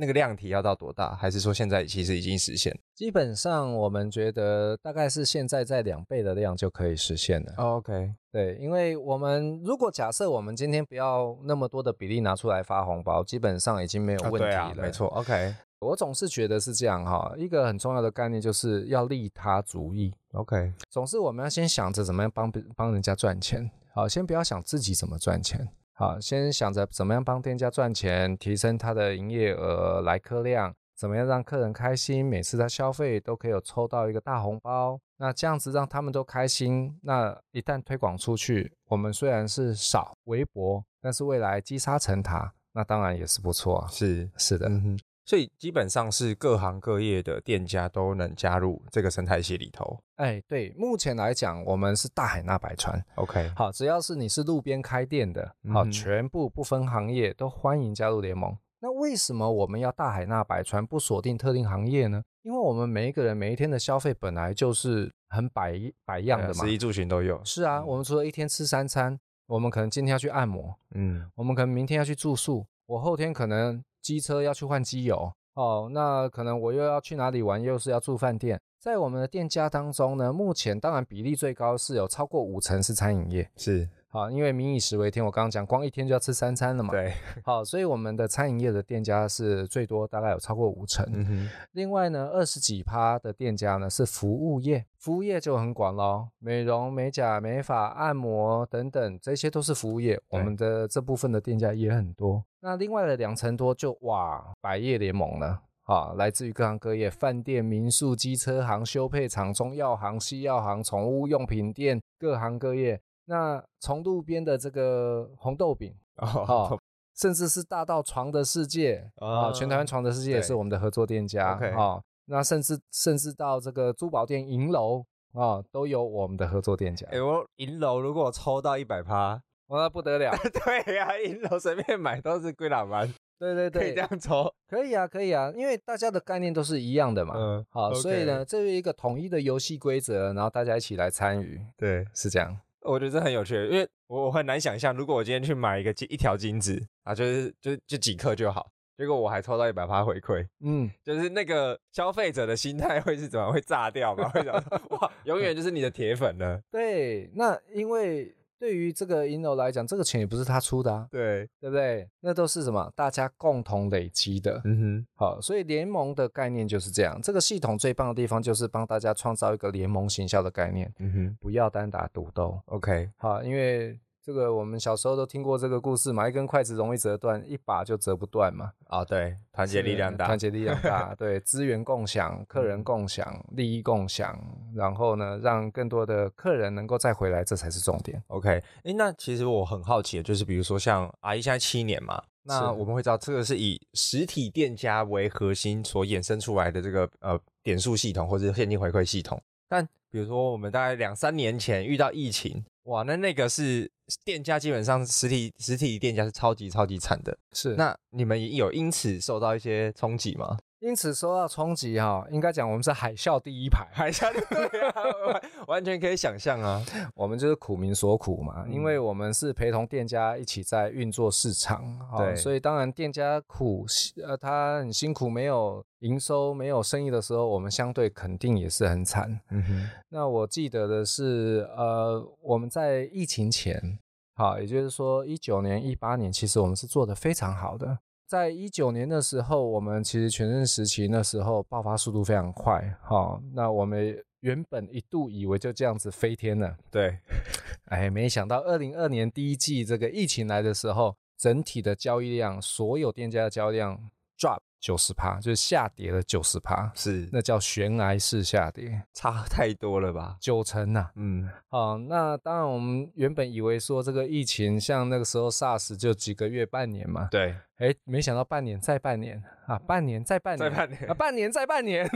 [0.00, 1.14] 那个量体要到多大？
[1.14, 2.74] 还是说现在其实已经实现？
[2.94, 7.52] 基本上我们觉得大概是现在在两倍的量就可以实现了。
[7.58, 14.56] Oh, OK，对，因为我们如果假设我们今天不要那么多的比例拿出来发红包，基本上已经没有问题了。
[14.56, 15.54] 啊啊、没错，OK。
[15.80, 20.12] 我总是觉得是这样哈，一个很重要的概念就是要利他主义。
[20.32, 25.66] OK，总是我们要先想着怎么样帮帮人家赚钱，好，先不要想自己怎么赚钱。
[26.00, 34.98] 好，先想着怎么样帮店家赚钱，提升他的营业额、来客量，怎么样让客人开心，每次他消费都可以有抽到一个大红包。
[35.18, 43.86] 那这样子让他们都开心，那一旦推广出去，我们虽然是少微薄，但是未来积沙成塔，那当然也是不错。
[43.90, 44.70] 是是的。
[44.70, 44.98] 嗯
[45.30, 49.96] 所以基本上是各行各业的店家都能加入这个生态系里头。
[50.16, 53.00] 哎，对，目前来讲，我们是大海纳百川。
[53.14, 58.58] OK，好，只要是你是路边开店的，好，嗯、全部不分行业都欢迎加入联盟。
[58.80, 62.24] 那为什么我们要大海纳百川，不锁定特定行业呢？
[62.42, 67.40] 因为我们每一个人每一天的消费本来就是很百百样的嘛，食衣住行都有。
[67.44, 69.16] 是啊，嗯、我们除了一天吃三餐，
[69.46, 73.80] 我们可能今天要去按摩，嗯，我们可能明天要去住宿，我后天可能。
[74.02, 78.60] 机车要去换机油哦，那可能我又要去哪里玩，又是要住饭店。
[78.78, 83.88] 在我们的店家当中呢，目前当然比例最高是有超过五成是餐饮业，是。
[84.12, 86.90] 好，因为民以食为天，我刚刚讲，光一天就要吃三餐了嘛。
[86.90, 87.12] 对。
[87.44, 91.06] 好，所以我们的餐饮业的店家是最多，大概有超过五成。
[91.12, 91.48] 嗯。
[91.72, 100.20] 另外呢，二十几趴的店家呢是服务业，服务业就很广喽，美容、美甲、美发、按摩等等，这些都是服务业。
[100.30, 102.44] 我们的这部分的店家也很多。
[102.58, 105.60] 那另外的两成多就哇，百业联盟了。
[105.84, 113.00] 啊，来自于各行各业，饭店、民宿、机车行、修配厂、中药行、西药行、宠物用品店，各行各业。
[113.30, 116.76] 那从路边的这个红豆饼 哦，
[117.16, 122.02] 甚至是大到床的世界啊，全台湾床的世界也是我们的合作店家啊。
[122.26, 127.06] 那甚至甚至到这个珠宝店银楼啊，都有我们的合作店家。
[127.12, 130.32] 哎，我银楼如果我抽到一百趴，那不得了。
[130.64, 133.08] 对呀，银楼随便买都是归老板。
[133.38, 137.34] 对对对， 可以这样抽，可以啊，可以啊，因为大家的概念都是一样的嘛。
[137.36, 141.60] 嗯，好，所以呢，这是一个统一的游戏规则，然后大家一起来参与。
[141.76, 142.58] 对，是这样。
[142.82, 148.66] 我觉得这很有趣，因为我我很难想象，如果我今天去买一个金一条金子啊，就是就就几克就好，
[148.96, 154.28] 结果我还抽到一百趴回馈，嗯，就是那个消费者的心态会是怎么会炸掉吗？
[154.30, 156.60] 会想说 哇，永远就是你的铁粉了。
[156.70, 158.34] 对，那因为。
[158.60, 162.06] 对于这个银楼来讲，这个钱也不是他出的啊，对对不对？
[162.20, 162.92] 那都是什么？
[162.94, 164.60] 大家共同累积的。
[164.66, 167.18] 嗯哼，好，所以联盟的概念就是这样。
[167.22, 170.92] 这个系统最棒的地方就是帮大家创造一个联盟行销的概念。
[170.98, 172.60] 嗯哼，不要单打独斗。
[172.66, 173.98] OK，好，因为。
[174.30, 178.70] 这个我们小时候都听过这个故事嘛，一根筷子容易折断，一把就折不断嘛。
[178.86, 184.38] 啊，对，团结力量大，团结力量大，对，资源共享，客人共享，利益共享，
[184.72, 188.22] 然后呢，让更多的客人能够再回来，这才是重点。
[188.28, 202.64] OK，诶，那其实我很好奇的就是，比如说像阿姨现在七年嘛，那我们会知道这个是以实体店家为核心所衍生出来的这个呃点数系统或者现金回馈系统，但比如说我们大概两三年前遇到疫情。
[202.84, 203.90] 哇，那那个是
[204.24, 207.36] 店家，基本上实体实体店家是超级超级惨的。
[207.52, 210.58] 是，那你们有因此受到一些冲击吗？
[210.80, 216.82] 因此受到冲击哈，应该讲我们是海啸第一排，海啸对啊，完全可以想象啊，
[217.14, 221.84] 我们就是苦民所苦嘛，嗯、因为我们是陪同店家一起在运作市场，
[222.16, 223.84] 对，所以当然店家苦，
[224.24, 229.38] 呃，他很辛苦，没有营收、没有生意的时候，我们相对肯定也是很惨。
[229.50, 233.98] 嗯哼，那我记得的是，呃，我们在疫情前，
[234.34, 237.98] 好，也就是说一九年、一八年，其实我们是做得非常好的。
[238.30, 247.18] 在一九年的时候，我们其实全盛时期那时候爆发速度非常快，哈，那我们原本一度以为就这样子飞天了，对，
[247.90, 253.98] 哎，没想到二零二年第一季这个疫情来的时候，整体的交易量，所有店家的交易量
[254.38, 254.60] drop。
[254.80, 260.38] 九十趴，就是下跌了九十趴，是那叫悬崖式下跌，差太多了吧？
[260.40, 272.08] 九成呐、啊，嗯，好，那当然我们原本以为说这个疫情像那个时候 SARS 就几个月半年嘛，对，哎，没想到半年再半年啊，半年再半年，再半年啊，半年再半年，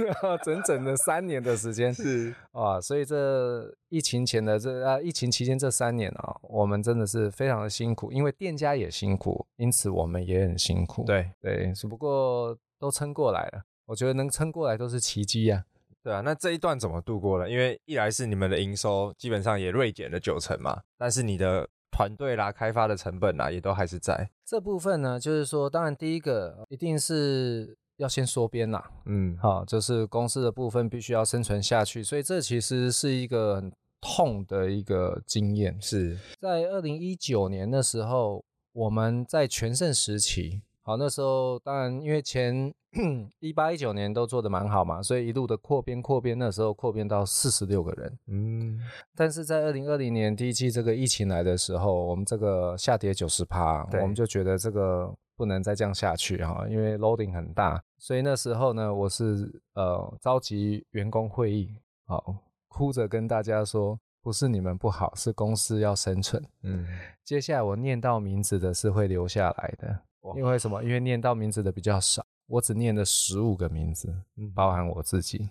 [0.45, 12.57] 整整的三年的时间 是啊，所以这疫情前的这啊疫情期间这三年啊，我们真的是非常的辛苦，因为店家也辛苦，因此我们也很辛苦，对对，只不过。
[12.77, 15.65] 都撑过来了，我觉得能撑过来都是奇迹呀。
[16.03, 17.49] 对啊，那这一段怎么度过了？
[17.49, 24.29] 因为一来是你们的营收基本上也锐减了九成嘛，但是你的团队啦、开发的成本啦，也都还是在。
[24.45, 35.81] 这部分呢，就是说，当然第一个一定是要先缩编啦，嗯，好，就是公司的部分必须要生存下去，所以这其实是一个很痛的一个经验。
[35.81, 40.63] 是在二零一九年的时候，我们在全盛时期。
[40.87, 42.73] 好，那时候当然因为前
[43.41, 48.19] 一八一九年都做得蛮好嘛，所以一路的扩编扩编，那时候扩编到四十六个人。
[48.27, 48.79] 嗯，
[49.17, 62.37] 但是在二零二零年第一季这个疫情来的时候，我们这个下跌九十趴，我们就觉得这个不能再这样下去哈，因为 loading 很大，所以那时候呢，我是呃召集员工会议，好，
[62.69, 66.45] 哭着跟大家说，不是你们不好，是公司要生存。
[66.63, 66.87] 嗯，
[67.25, 69.99] 接下来我念到名字的是会留下来的。
[70.37, 70.83] 因为什么？
[70.83, 74.15] 因为念到名字的比较少，我只念了十五个名字，
[74.55, 75.49] 包含我自己，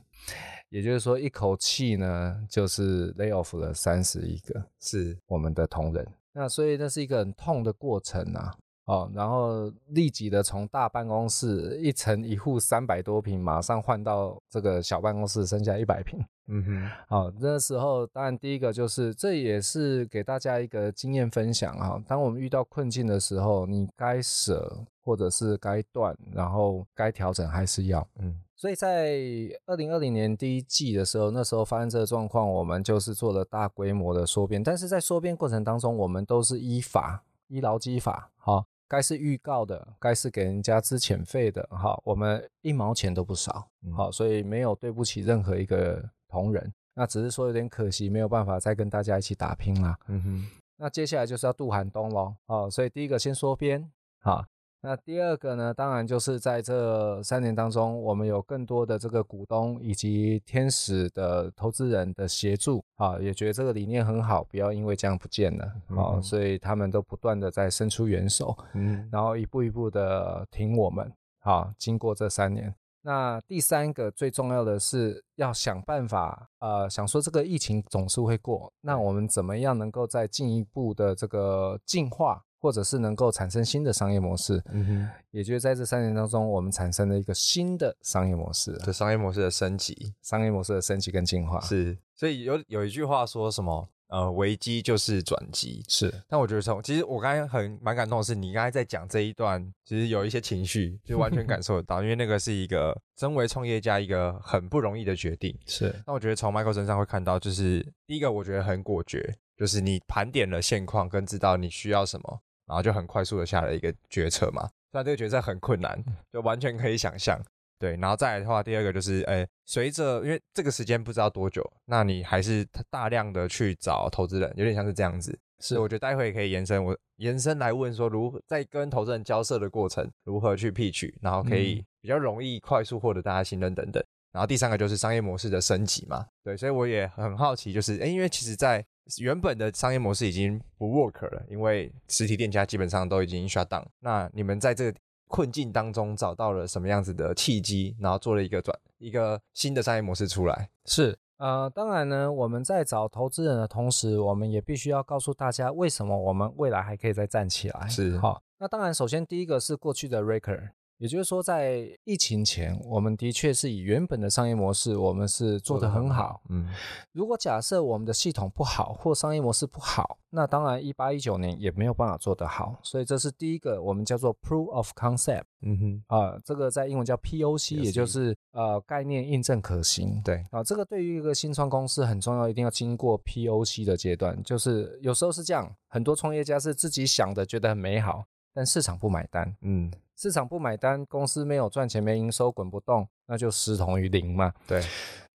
[0.70, 6.08] 也就是说一口气呢，就是 lay off 了三十一个，是我们的同仁。
[6.32, 8.56] 那所以那是一个很痛的过程啊。
[8.86, 16.20] 哦，然后立即的从大办公室一层一户三百多平，马上换到这个小办公室，剩下一百平。
[16.48, 22.04] 嗯哼，好，那时候当然第一个就是，这也是给大家一个经验分享啊。
[22.06, 28.06] 当我们遇到困境的时候，你该舍或者是该断，然后该调整还是要。
[28.20, 29.18] 嗯，所以在
[29.66, 38.66] 二零二零年第一季的时候，那时候发生这个状况，我们就是做了大规模的缩编，但是在缩编过程当中，我们都是依法依劳基法，好。
[38.88, 49.98] 该是预告的，该是给人家资遣费的，哈，我们一毛钱都不少，好，所以没有对不起任何一个同仁，那只是说有点可惜，没有办法再跟大家一起打拼啦。
[50.08, 53.92] 嗯哼，那接下来就是要渡寒冬喽，哦，所以第一个先缩编，
[54.22, 54.46] 好。
[54.86, 65.64] 那第二个呢，当然就是在这三年当中，我们有更多的这个股东以及天使的投资人的协助啊，也觉得这个理念很好，不要因为这样不见了
[65.96, 71.10] 啊，嗯、所以他们都不断的在伸出援手，嗯，然后一步一步的挺我们
[71.44, 71.74] 啊。
[71.78, 82.44] 经过这三年，那第三个最重要的是要想办法，呃，想说这个疫情总是会过，那我们怎么样能够再进一步的这个进化？
[82.64, 91.98] 或者是能够产生新的商业模式，嗯哼，也就是在这三年当中，我们产生了一个新的商业模式，对，商业模式的升级，商业模式的升级跟进化是。
[92.16, 93.90] 所以有有一句话说什么？
[94.08, 96.14] 呃，危机就是转机，是。
[96.30, 105.58] 但我觉得从其实我刚才很蛮感动的是，你刚才在讲这一段，其实有一些情绪，就完全感受得到， 因为那个是一个身为创业家一个很不容易的决定。
[105.66, 105.94] 是。
[106.06, 114.70] 那我觉得从 Michael 身上会看到，就是第一个，我觉得很果决，就是你盘点了现况，跟知道你需要什么，然后就很快速的下了一个决策嘛。
[114.92, 117.40] 虽然这个决策很困难，就完全可以想象。
[117.80, 125.38] 对，然后再来的话，第二个就是，诶，随着因为这个时间不知道多久，那你还是大量的去找投资人，有点像是这样子。
[125.60, 134.02] 是，我觉得待会也可以延伸，我延伸来问说，如何在跟投资人交涉的过程，如何去 pitch，然后可以比较容易快速获得大家信任等等。
[134.34, 136.26] 然后第三个就是商业模式的升级嘛。
[136.44, 138.86] 对，所以我也很好奇，就是，诶，因为其实在
[139.20, 143.86] 原本的商业模式已经不 work 了，因为实体店家基本上都已经 shut down。
[144.00, 150.70] 那你们在这个困境当中找到了什么样子的契机，然后做了一个转一个新的商业模式出来。
[150.86, 157.88] 是，呃，当然呢，我们在找投资人的同时，我们也必须要告诉大家，为什么我们未来还可以再站起来。
[157.88, 160.70] 是，好，那当然，首先第一个是过去的 Raker。
[161.04, 166.42] 也就是说，在疫情前，我们的确是以原本的商业模式，我们是做得很好。
[166.48, 166.66] 嗯，
[167.12, 172.80] 如果假设我们的系统不好或商业模式不好，那当然一八一九年也没有办法做得好。
[172.82, 175.44] 所以这是第一个，我们叫做 Proof of Concept。
[175.60, 180.22] 嗯哼，啊，这个在英文叫 POC，也就是呃概念印证可行。
[180.24, 184.42] 对，啊，这个对于一个新创公司很重要，一定要经过 POC 的阶段。
[184.42, 188.24] 就是有时候是这样，很多创业家是自己想的，觉得很美好，
[188.54, 189.54] 但市场不买单。
[189.64, 189.92] 嗯。
[190.16, 194.54] 市场不买单，公司没有赚钱，没营收，滚不动，那就失同于零嘛。
[194.68, 194.82] 对。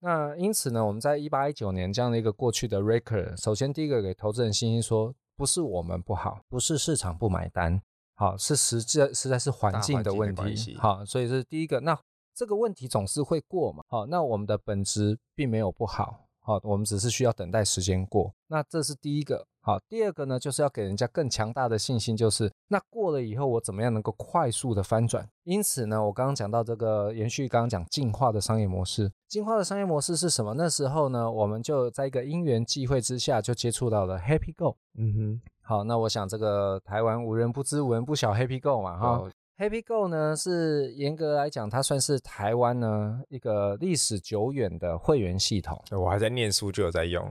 [0.00, 7.82] 那因此呢，我们在一八一九年这样的一个过去的 record，首先第一个给投资人信心说，说不是我们不好，不是市场不买单，
[8.14, 10.76] 好，是实际实在是环境的问题。
[10.78, 11.80] 好，所以这是第一个。
[11.80, 11.98] 那
[12.32, 13.82] 这个问题总是会过嘛。
[13.88, 16.27] 好，那我们的本质并没有不好。
[16.48, 18.32] 好，我们只是需要等待时间过。
[18.46, 19.46] 那这是第一个。
[19.60, 25.28] 好，第二个呢，就是要给人家更强大的信心，就是那过了以后，我怎么样能够快速的翻转？
[25.44, 30.54] 因此呢，我刚刚讲到这个延续刚刚讲进化的商业模式，进化的商业模式是什么？
[30.54, 34.78] 那时候呢，我们就在一个因缘际会之下，就接触到了 Happy Go。
[34.98, 39.08] 嗯哼，好，那我想这个台湾无人不知、无人不晓 Happy Go 嘛，哈。
[39.18, 45.82] 哦 Happy Go 呢，是严格来讲，它算是台湾呢一个历史久远的会员系统。
[45.90, 47.28] 我还在念书就有在用，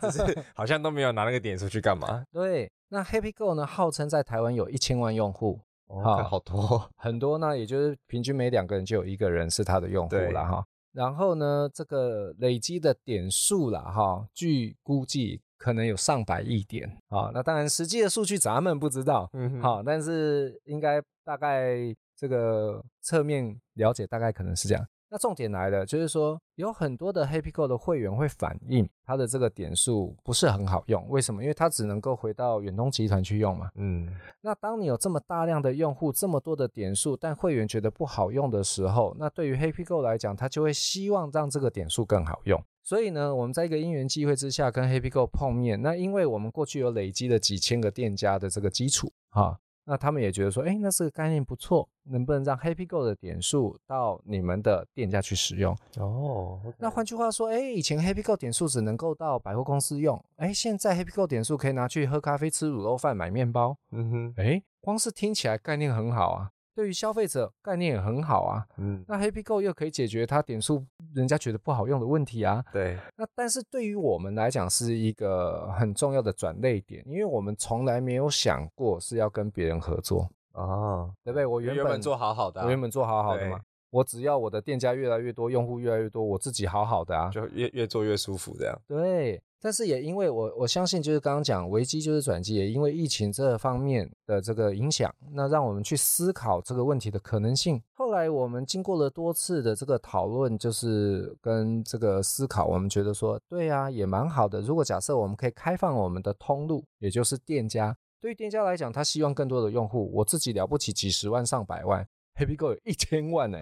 [0.00, 2.24] 只是 好像都没有拿那个点数去干嘛。
[2.32, 5.60] 对，那 Happy Go 呢，号称在台湾有一千万用户，
[6.02, 10.64] 好、哦，好多很多呢，也就是平均每两个人就有一个人是他的用户了哈。
[10.92, 15.42] 然后呢，这个累积的点数了哈，据估计。
[15.58, 21.76] 可能有上百亿点啊，那当然实际的数据咱们不知道，嗯，好，但是应该大概
[22.16, 24.86] 这个侧面了解，大概可能是这样。
[25.08, 31.40] 那重点来了，就是说有很多的 Happy Go 的会员会反映他的这个点数不是很好用，为什么？
[31.42, 34.12] 因为他只能够回到远东集团去用嘛，嗯。
[34.40, 42.60] 那当你有这么大量的用户，这么多的点数，但会员觉得不好用的时候，那对于 Happy Go 来讲，他就会希望让这个点数更好用。
[42.86, 45.82] 所以呢，我们在一个因缘际会之下跟 Happy Go 碰面。
[45.82, 55.76] 那因为我们过去有累积了几千个店家的这个基础，哈，那他们也觉得说，哎，那这个概念不错，能不能让 Happy Go 的点数到你们的店家去使用？
[55.96, 56.74] 哦，okay.
[56.78, 63.76] 那换句话说，哎，以前 Happy Go 点数只能够到百货公司用，哎，现在 Happy Go 点数可以拿去喝咖啡、吃卤肉饭、买面包。
[63.90, 66.52] 嗯哼，哎，光是听起来概念很好啊。
[66.76, 72.98] 对于消费者概念也很好啊，嗯，那 Happy Go 又可以解决他点数人家觉得不好用的问题啊，对。
[73.16, 81.46] 那但是对于我们来讲是一个很重要的转类点，因为我们从来没有想过是要跟别人合作哦，对不对？
[81.46, 83.58] 我原本，原本做好好的啊，我原本做好好的嘛，
[83.90, 88.80] 我只要我的店家越来越多，用户越来越多，我自己好好的啊，就越越做越舒服这样。
[88.86, 89.42] 对。
[89.58, 97.82] 但是也因为我我相信，就是刚刚讲危机就是转机，也因为疫情这方面的这个影响，那让我们去思考这个问题的可能性。
[97.94, 104.60] 后来我们经过了多次的这个讨论，就是跟这个思考，我们觉得说，对啊，也蛮好的。
[104.60, 112.06] 如果假设我们可以开放我们的通路，也就是店家，对于店家来讲，他希望更多的用户，我自己了不起几十万上百万。
[112.36, 113.58] Happy Go 有一千万呢。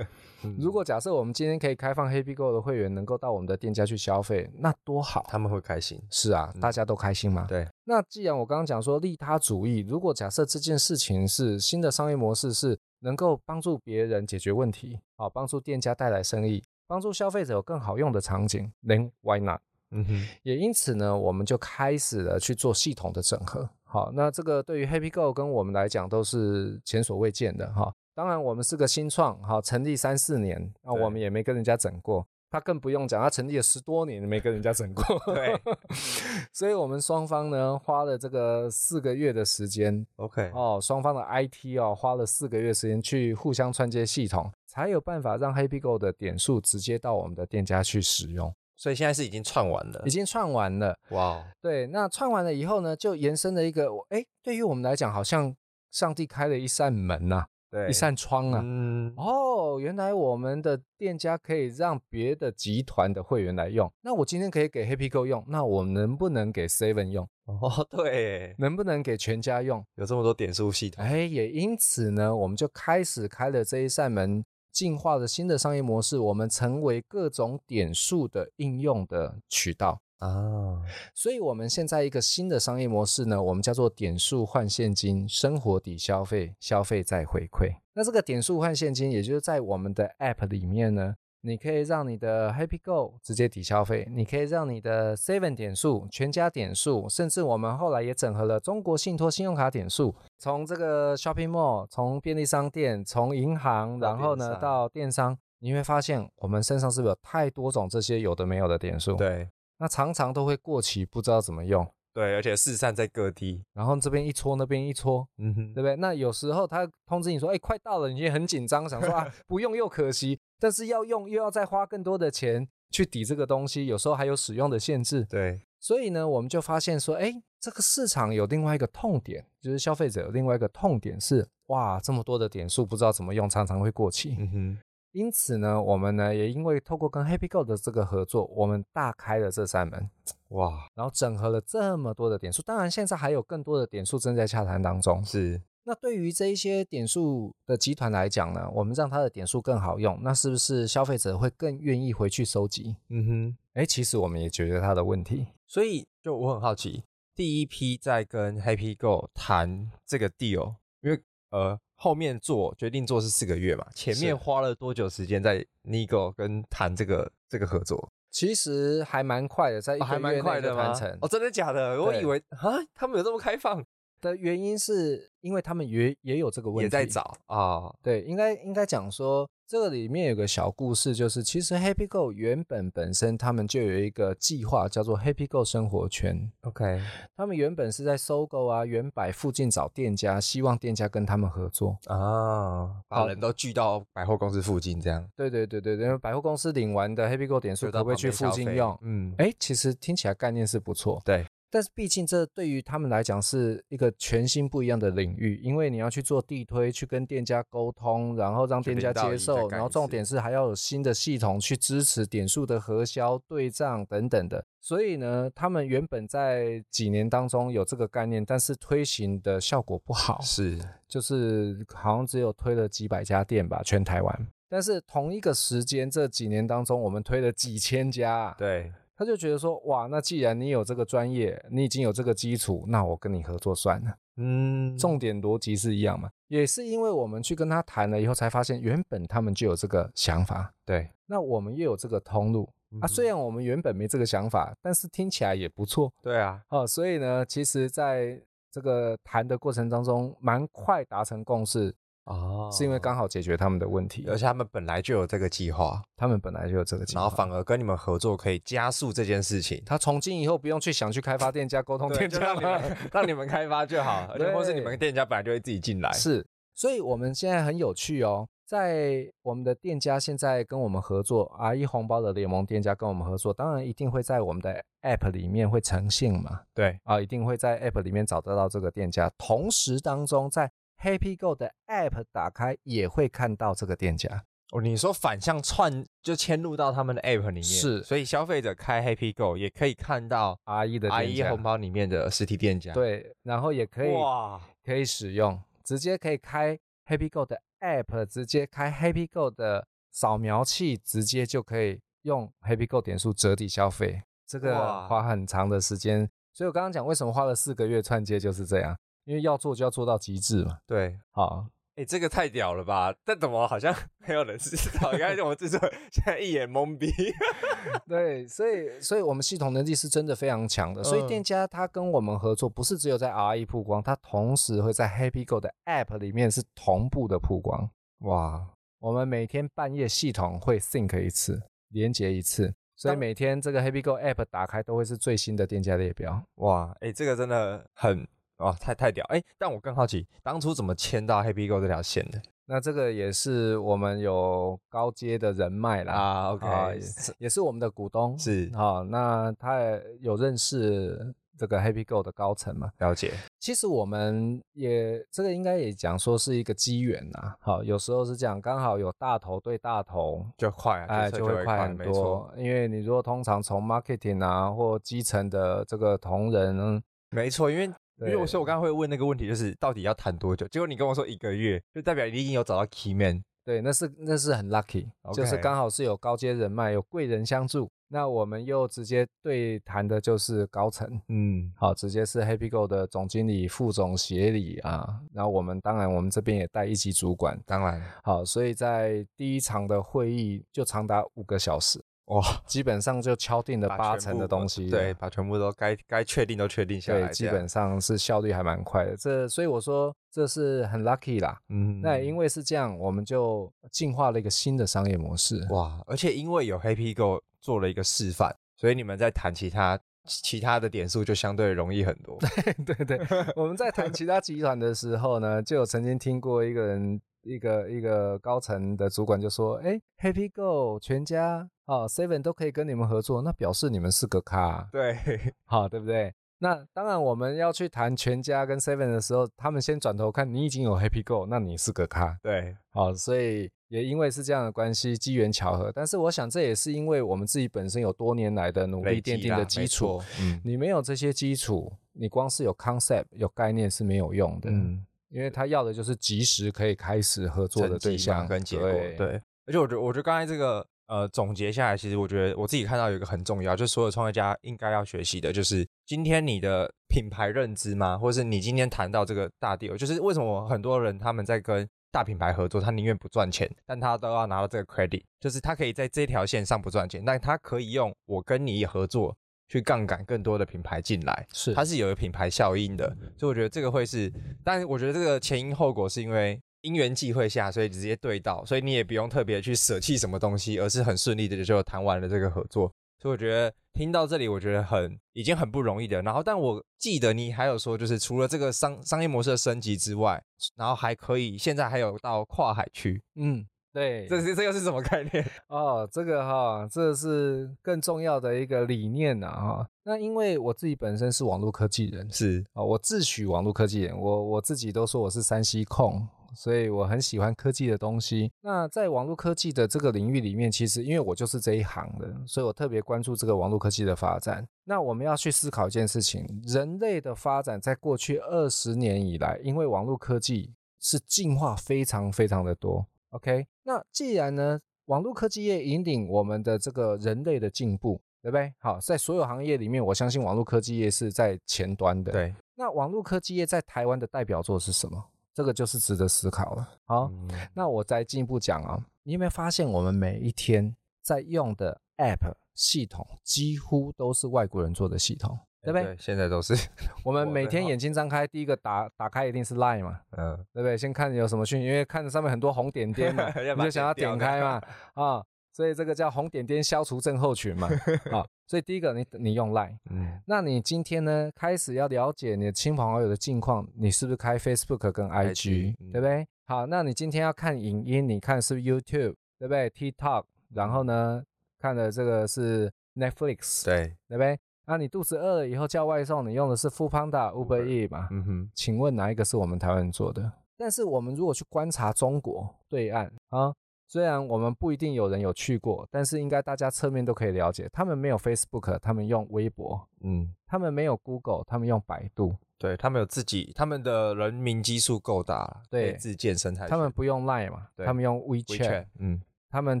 [0.58, 6.00] 如果假设我们今天可以开放 Happy Go 的会员能够到我们的店家去消费，那多好，他们会开心。
[6.10, 7.46] 是啊，大家都开心嘛。
[7.46, 7.68] 对。
[7.84, 19.60] 那既然我刚刚讲说利他主义，如果假设这件事情是新的商业模式，是能够帮助别人解决问题，好，帮助店家带来生意，帮助消费者有更好用的场景，Then why not？
[19.90, 20.26] 嗯哼。
[20.42, 23.68] 也因此呢，我们就开始了去做系统的整合。
[23.82, 27.94] 好，那这个对于 Happy Go 跟我们来讲都是前所未见的哈。
[28.14, 32.26] 当然，我们是个新创，好，成立三四年，那我们也没跟人家整过。
[32.48, 35.04] 他更不用讲，他成立了十多年没跟人家整过。
[35.34, 35.60] 对，
[36.54, 48.54] 所以我们双方呢花了这个四个月的时间，OK，哦，双方的 IT 哦花了四个月时间去互相串接系统，才有办法让 HappyGo 的点数直接到我们的店家去使用。
[48.76, 50.96] 所以现在是已经串完了，已经串完了。
[51.10, 55.52] 哇 Wow，对，那串完了以后呢，就延伸了一个，哎，对于我们来讲，好像
[55.90, 57.46] 上帝开了一扇门呐、啊。
[57.74, 63.92] 对一扇窗啊，嗯，哦，原来我们的店家可以让别的集团的会员来用。
[64.00, 67.28] 那我今天可以给 HappyGo 用，那我能不能给 Seven 用？
[67.46, 69.84] 哦，对，能不能给全家用？
[69.96, 80.00] 有这么多点数系统，哎，也因此呢，我们就开始开了这一扇门，进化的新的商业模式，我们成为各种点数的应用的渠道。
[80.18, 80.80] 啊，
[81.12, 87.74] 所以我们现在一个新的商业模式呢，我们叫做点数换现金，生活抵消费，消费再回馈。
[87.94, 109.16] 那这个点数换现金，也就是在我们的 App 里面呢，你可以让你的 HappyGo 直接抵消费，你可以让你的 Seven 点数、全家点数，甚至我们后来也整合了中国信托信用卡点数，从这个 Shopping Mall，从便利商店，从银行，然后呢到电商，你会发现我们身上是不是有太多种这些有的没有的点数？
[109.16, 109.50] 对。
[109.78, 111.86] 那常常都会过期，不知道怎么用。
[112.12, 115.96] 对，而且四散在各地，然后这边一搓，那边一搓，嗯哼，对不对？
[115.96, 125.24] 那有时候他通知你说，哎，快到了，你也很紧张，想说啊，不用又可惜，但是要用又要再花更多的钱去抵这个东西，有时候还有使用的限制。
[125.24, 134.36] 对，所以呢，我们就发现说，哎，这个市场有另外一个痛点，就是消费者有另外一个痛点是，哇，这么多的点数不知道怎么用，常常会过期。
[134.38, 134.78] 嗯哼。
[135.14, 140.10] 因此呢，我们呢也因为透过跟 HappyGo 的这个合作，我们大开了这扇门，
[140.48, 142.60] 哇，然后整合了这么多的点数。
[142.62, 145.24] 当然，现在还有更多的点数正在洽谈当中。
[145.24, 152.96] 是，那对于这一些点数的集团来讲呢，我们让它的点数更好用，那是不是消费者会更愿意回去收集？
[153.08, 155.46] 嗯哼，哎，其实我们也解决它的问题。
[155.68, 157.04] 所以，就我很好奇，
[157.36, 161.78] 第一批在跟 HappyGo 谈这个 deal，因为呃。
[162.04, 163.86] 后面做决定做是四个月嘛？
[163.94, 168.06] 前面花了多久时间在 Nigo 跟谈这个这个合作？
[168.30, 171.18] 其实还蛮快的，在一个月内的谈成。
[171.22, 171.98] 哦，真的假的？
[172.02, 173.82] 我以为啊，他们有这么开放
[174.20, 177.56] 的原因是因为他们也也有这个问题，也在找啊。
[177.56, 179.48] 哦、对，应该应该讲说。
[179.66, 186.52] 这个里面有个小故事，就是其实 HappyGo 原本本身他们就有一个计划，叫做 HappyGo 生活圈。
[186.60, 187.00] OK，
[187.34, 195.26] 他们原本是在 SOGO 啊、原百附近找店家，希望店家跟他们合作啊，把人都聚到百货公司附近这样。
[195.34, 198.98] 对对对对，因为百货公司领完的 HappyGo 点数可不可以去附近用？
[199.00, 201.22] 嗯，哎，其实听起来概念是不错。
[201.24, 201.46] 对。
[201.74, 214.64] 但是毕竟这对于他们来讲是一个全新不一样的领域，因为你要去做地推，去跟店家沟通，然后让店家接受，然后重点是还要有新的系统去支持点数的核销、对账等等的。
[214.80, 224.46] 所以呢，他们原本在几年当中有这个概念，但是推行的效果不好，是就是好像只有推了几百家店吧，全台湾。
[224.68, 228.92] 但是同一个时间这几年当中，我们推了几千家，对。
[229.16, 234.16] 他就觉得说，哇，那既然你有这个专业，你已经有这个基础，那我跟你合作算了。
[234.36, 236.28] 嗯，重点逻辑是一样嘛。
[236.48, 240.72] 也是因为我们去跟他谈了以后，才发现原本他们就有这个想法。
[240.84, 243.06] 对，那我们又有这个通路、嗯、啊。
[243.06, 246.12] 虽然我们原本没这个想法，但是听起来也不错。
[246.20, 248.40] 对啊，哦，所以呢，其实在
[248.72, 251.94] 这个谈的过程当中，蛮快达成共识。
[252.24, 259.82] 哦，是因为刚好解决他们的问题，而且他们本来就有这个计划，他们本来就有这个计划，然后反而跟你们合作可以加速这件事情。
[259.84, 266.10] 他从今以后不用去想去开发店家、沟通店家，让你们 让你们开发就好，而且或是你们店家本来就会自己进来。
[266.12, 276.98] 是，所以我们现在很有趣哦，在我们的店家现在跟我们合作，R 一红包的联盟店家跟我们合作，当然一定会在我们的 App 里面会呈现嘛，对。
[277.04, 280.72] 啊，一定会在 App 里面找得到这个店家，同时当中在。
[281.04, 284.42] HappyGo 的 App 打开也会看到这个店家
[284.72, 284.80] 哦。
[284.80, 292.94] 你说反向串就迁入到他们的 App 里面，是，所以消费者开 HappyGo 也可以看到 RE 的 RE 红包里面的实体店家。
[292.94, 304.22] 对，然后也可以哇，可以使用，直接可以开 HappyGo 的 App，直接开 HappyGo 的扫描器，直接就可以用 HappyGo 点数折抵消费。
[304.46, 308.96] 这个花很长的时间，所以我刚刚讲为什么花了四个月串接就是这样。
[309.24, 310.78] 因为要做就要做到极致嘛。
[310.86, 311.66] 对，好，
[311.96, 313.14] 哎、欸，这个太屌了吧？
[313.24, 313.94] 但怎么好像
[314.26, 315.10] 没有人知道？
[315.12, 315.80] 刚才我们制作
[316.12, 317.12] 现在一脸懵逼。
[318.08, 321.02] 对，所以，所以我们系统能力是真的非常强的。
[321.04, 327.90] 所以店家他跟我们合作，不是只有在 RE 曝光，他同时会在 HappyGo 的 App 里面是同步的曝光。
[328.20, 331.62] 哇，我们每天半夜系统会 sync 一次。
[331.90, 336.42] 连接一次，所以每天这个 HappyGo App 打开都会是最新的店家列表。
[336.56, 338.26] 哇，哎、欸，这个真的很
[338.58, 339.24] 哇，太太屌！
[339.26, 342.40] 哎、欸，但我更好奇，当初怎么签到 HappyGo 这条线的？
[342.66, 346.12] 那这个也是我们有高阶的人脉啦。
[346.12, 347.00] 啊，OK，啊也，
[347.38, 348.38] 也是我们的股东。
[348.38, 351.34] 是，好、啊，那他也有认识。
[351.56, 353.32] 这个 HappyGo 的高层嘛，了解。
[353.60, 357.54] 其实我们也这个应该也讲说是一个机缘呐。
[357.60, 362.52] 好，有时候是这样，刚好有大头对大头就快，哎，就会快很多。
[362.56, 367.00] 因为你如果通常从 marketing 啊或基层的这个同仁，
[367.30, 367.88] 没错，因为
[368.20, 370.66] 因为我说我刚刚会问那个问题，就是到底要谈多久？
[370.68, 373.42] 结果你跟我说一个月，就代表你已经有找到 key man。
[373.64, 377.90] 对，那是那是很 lucky，就是刚好是有高阶人脉，有贵人相助。
[378.08, 385.18] 那我们又直接对谈的就是高层，嗯，好，直接是 HappyGo 的总经理、副总协理啊。
[385.32, 399.16] 然后我们当然我们这边也带一级主管，当然好，所以在第一场的会议就长达五个小时，哇，基本上就敲定了八成的东西，对，把全部都该该确定都确定下来，对，基本上是效率还蛮快的。
[399.16, 407.40] 这所以我说这是很 lucky 啦，嗯，那因为是这样，我们就进化了一个新的商业模式，哇，而且因为有 HappyGo。
[407.64, 412.38] 做了一个示范，所以你们在谈其他其他的点数就相对容易很多。
[412.84, 425.16] 对对对，我们在谈其他集团的时候呢，就有曾经听过一个人，一个一个高层的主管就说：“哎，HappyGo 全家哦 Seven 都可以跟你们合作，那表示你们是个咖。”对，
[425.66, 426.34] 好，对不对？
[426.58, 432.38] 那当然，我们要去谈全家跟 Seven 的时候，他们先转头看你已经有 HappyGo，那你是个咖。
[432.42, 435.92] 对，好，所以也因为是这样的关系，机缘巧合。
[435.94, 440.22] 但是我想，这也是因为我们自己本身有多年来的努力奠定的基础。
[440.40, 444.70] 嗯，你没有这些基础，你光是有 concept 有概念是没有用的。
[444.70, 445.04] 嗯，
[445.34, 448.90] 因为他要的就是及时可以开始合作的对象跟结果。
[448.90, 449.28] 对，对，
[449.66, 450.86] 而且我觉得，我觉得刚才这个。
[451.06, 458.16] 呃，总结下来，其实我觉得我自己看到有一个很重要，就是所有创业家应该要学习的，就是今天你的品牌认知吗？
[458.16, 469.36] 或者是你今天谈到这个大 deal，就是为什么很多人他们在跟大品牌合作，他宁愿不赚钱，但他都要拿到这个 credit，就是他可以在这条线上不赚钱，但他可以用我跟你合作
[469.68, 474.32] 去杠杆更多的品牌进来，是，它是有一个品牌效应的，所以我觉得这个会是，
[474.64, 476.60] 但是我觉得这个前因后果是因为。
[476.84, 482.92] 因缘际会下，所以直接对到，所以你也不用特别去舍弃什么东西，而是很顺利的就谈完了这个合作。
[483.18, 486.20] 所以我觉得听到这里，我觉得很已经很不容易的。
[486.20, 490.38] 然后，但我记得你还有说，就是除了这个商商业模式的升级之外，
[490.76, 493.22] 然后还可以现在还有到跨海区。
[493.36, 495.42] 嗯，对，这是这又是什么概念？
[495.68, 499.88] 哦，这个哈，这是更重要的一个理念呐哈。
[500.02, 506.26] 那因为我自己本身是网络科技人，是啊，我自诩网络科技人，我我自己都说我是山西控。
[506.56, 508.48] 所以我很喜欢科技的东西。
[508.60, 514.64] 那在网络科技的这个领域里面，其实因为我就是这一行的，所以我特别关注这个网络科技的发展。
[514.84, 523.04] 那我们要去思考一件事情：人类的发展在过去二十年以来，因为网络科技是进化非常非常的多。
[523.30, 528.74] OK，那既然呢，网络科技业引领我们的这个人类的进步，对不对？
[528.78, 532.32] 好，在所有行业里面，我相信网络科技业是在前端的。
[532.32, 532.54] 对。
[532.74, 535.24] 那网络科技业在台湾的代表作是什么？
[535.54, 536.88] 这个就是值得思考了。
[537.04, 546.04] 好，嗯、那我再进一步讲啊，你有没有发现我们每一天在用的 App 系统几乎都是外国人做的系统，对不对？
[546.04, 546.74] 对，现在都是。
[547.24, 550.96] 我们每天眼睛张开，第一个打打开一定是 Line 嘛，嗯，对不对？
[550.96, 554.80] 先看有什么讯息，因为看着上面很多红点点嘛， 你就想要点开嘛，
[555.14, 555.44] 啊。
[555.76, 557.88] 所以这个叫红点点消除症候群嘛，
[558.30, 566.46] 啊，所以第一个你你用 Line，嗯，那你今天呢开始要了解你的亲朋好友的近况，你是不是开 Facebook 跟 IG，对不对？
[566.66, 571.42] 好，那你今天要看影音，你看是不是 YouTube，对不对？TikTok，然后呢
[571.80, 574.56] 看的这个是 Netflix，对，对不对？
[574.86, 580.52] 那你肚子饿了以后叫外送，你用的是 Foodpanda、Uber Eats 嘛，嗯哼，请问哪一个是我们台湾人做的？
[580.76, 583.74] 但是我们如果去观察中国对岸啊。
[584.06, 599.40] 虽然我们不一定有人有去过，但是应该大家侧面都可以了解，他们没有 Facebook，他们用微博，嗯，他们没有 Google，他们用百度，对，他们有自己，他们的人民基数够大，对，自建生态，他们不用 Line 嘛，他们用 WeChat，嗯。
[599.74, 600.00] 他们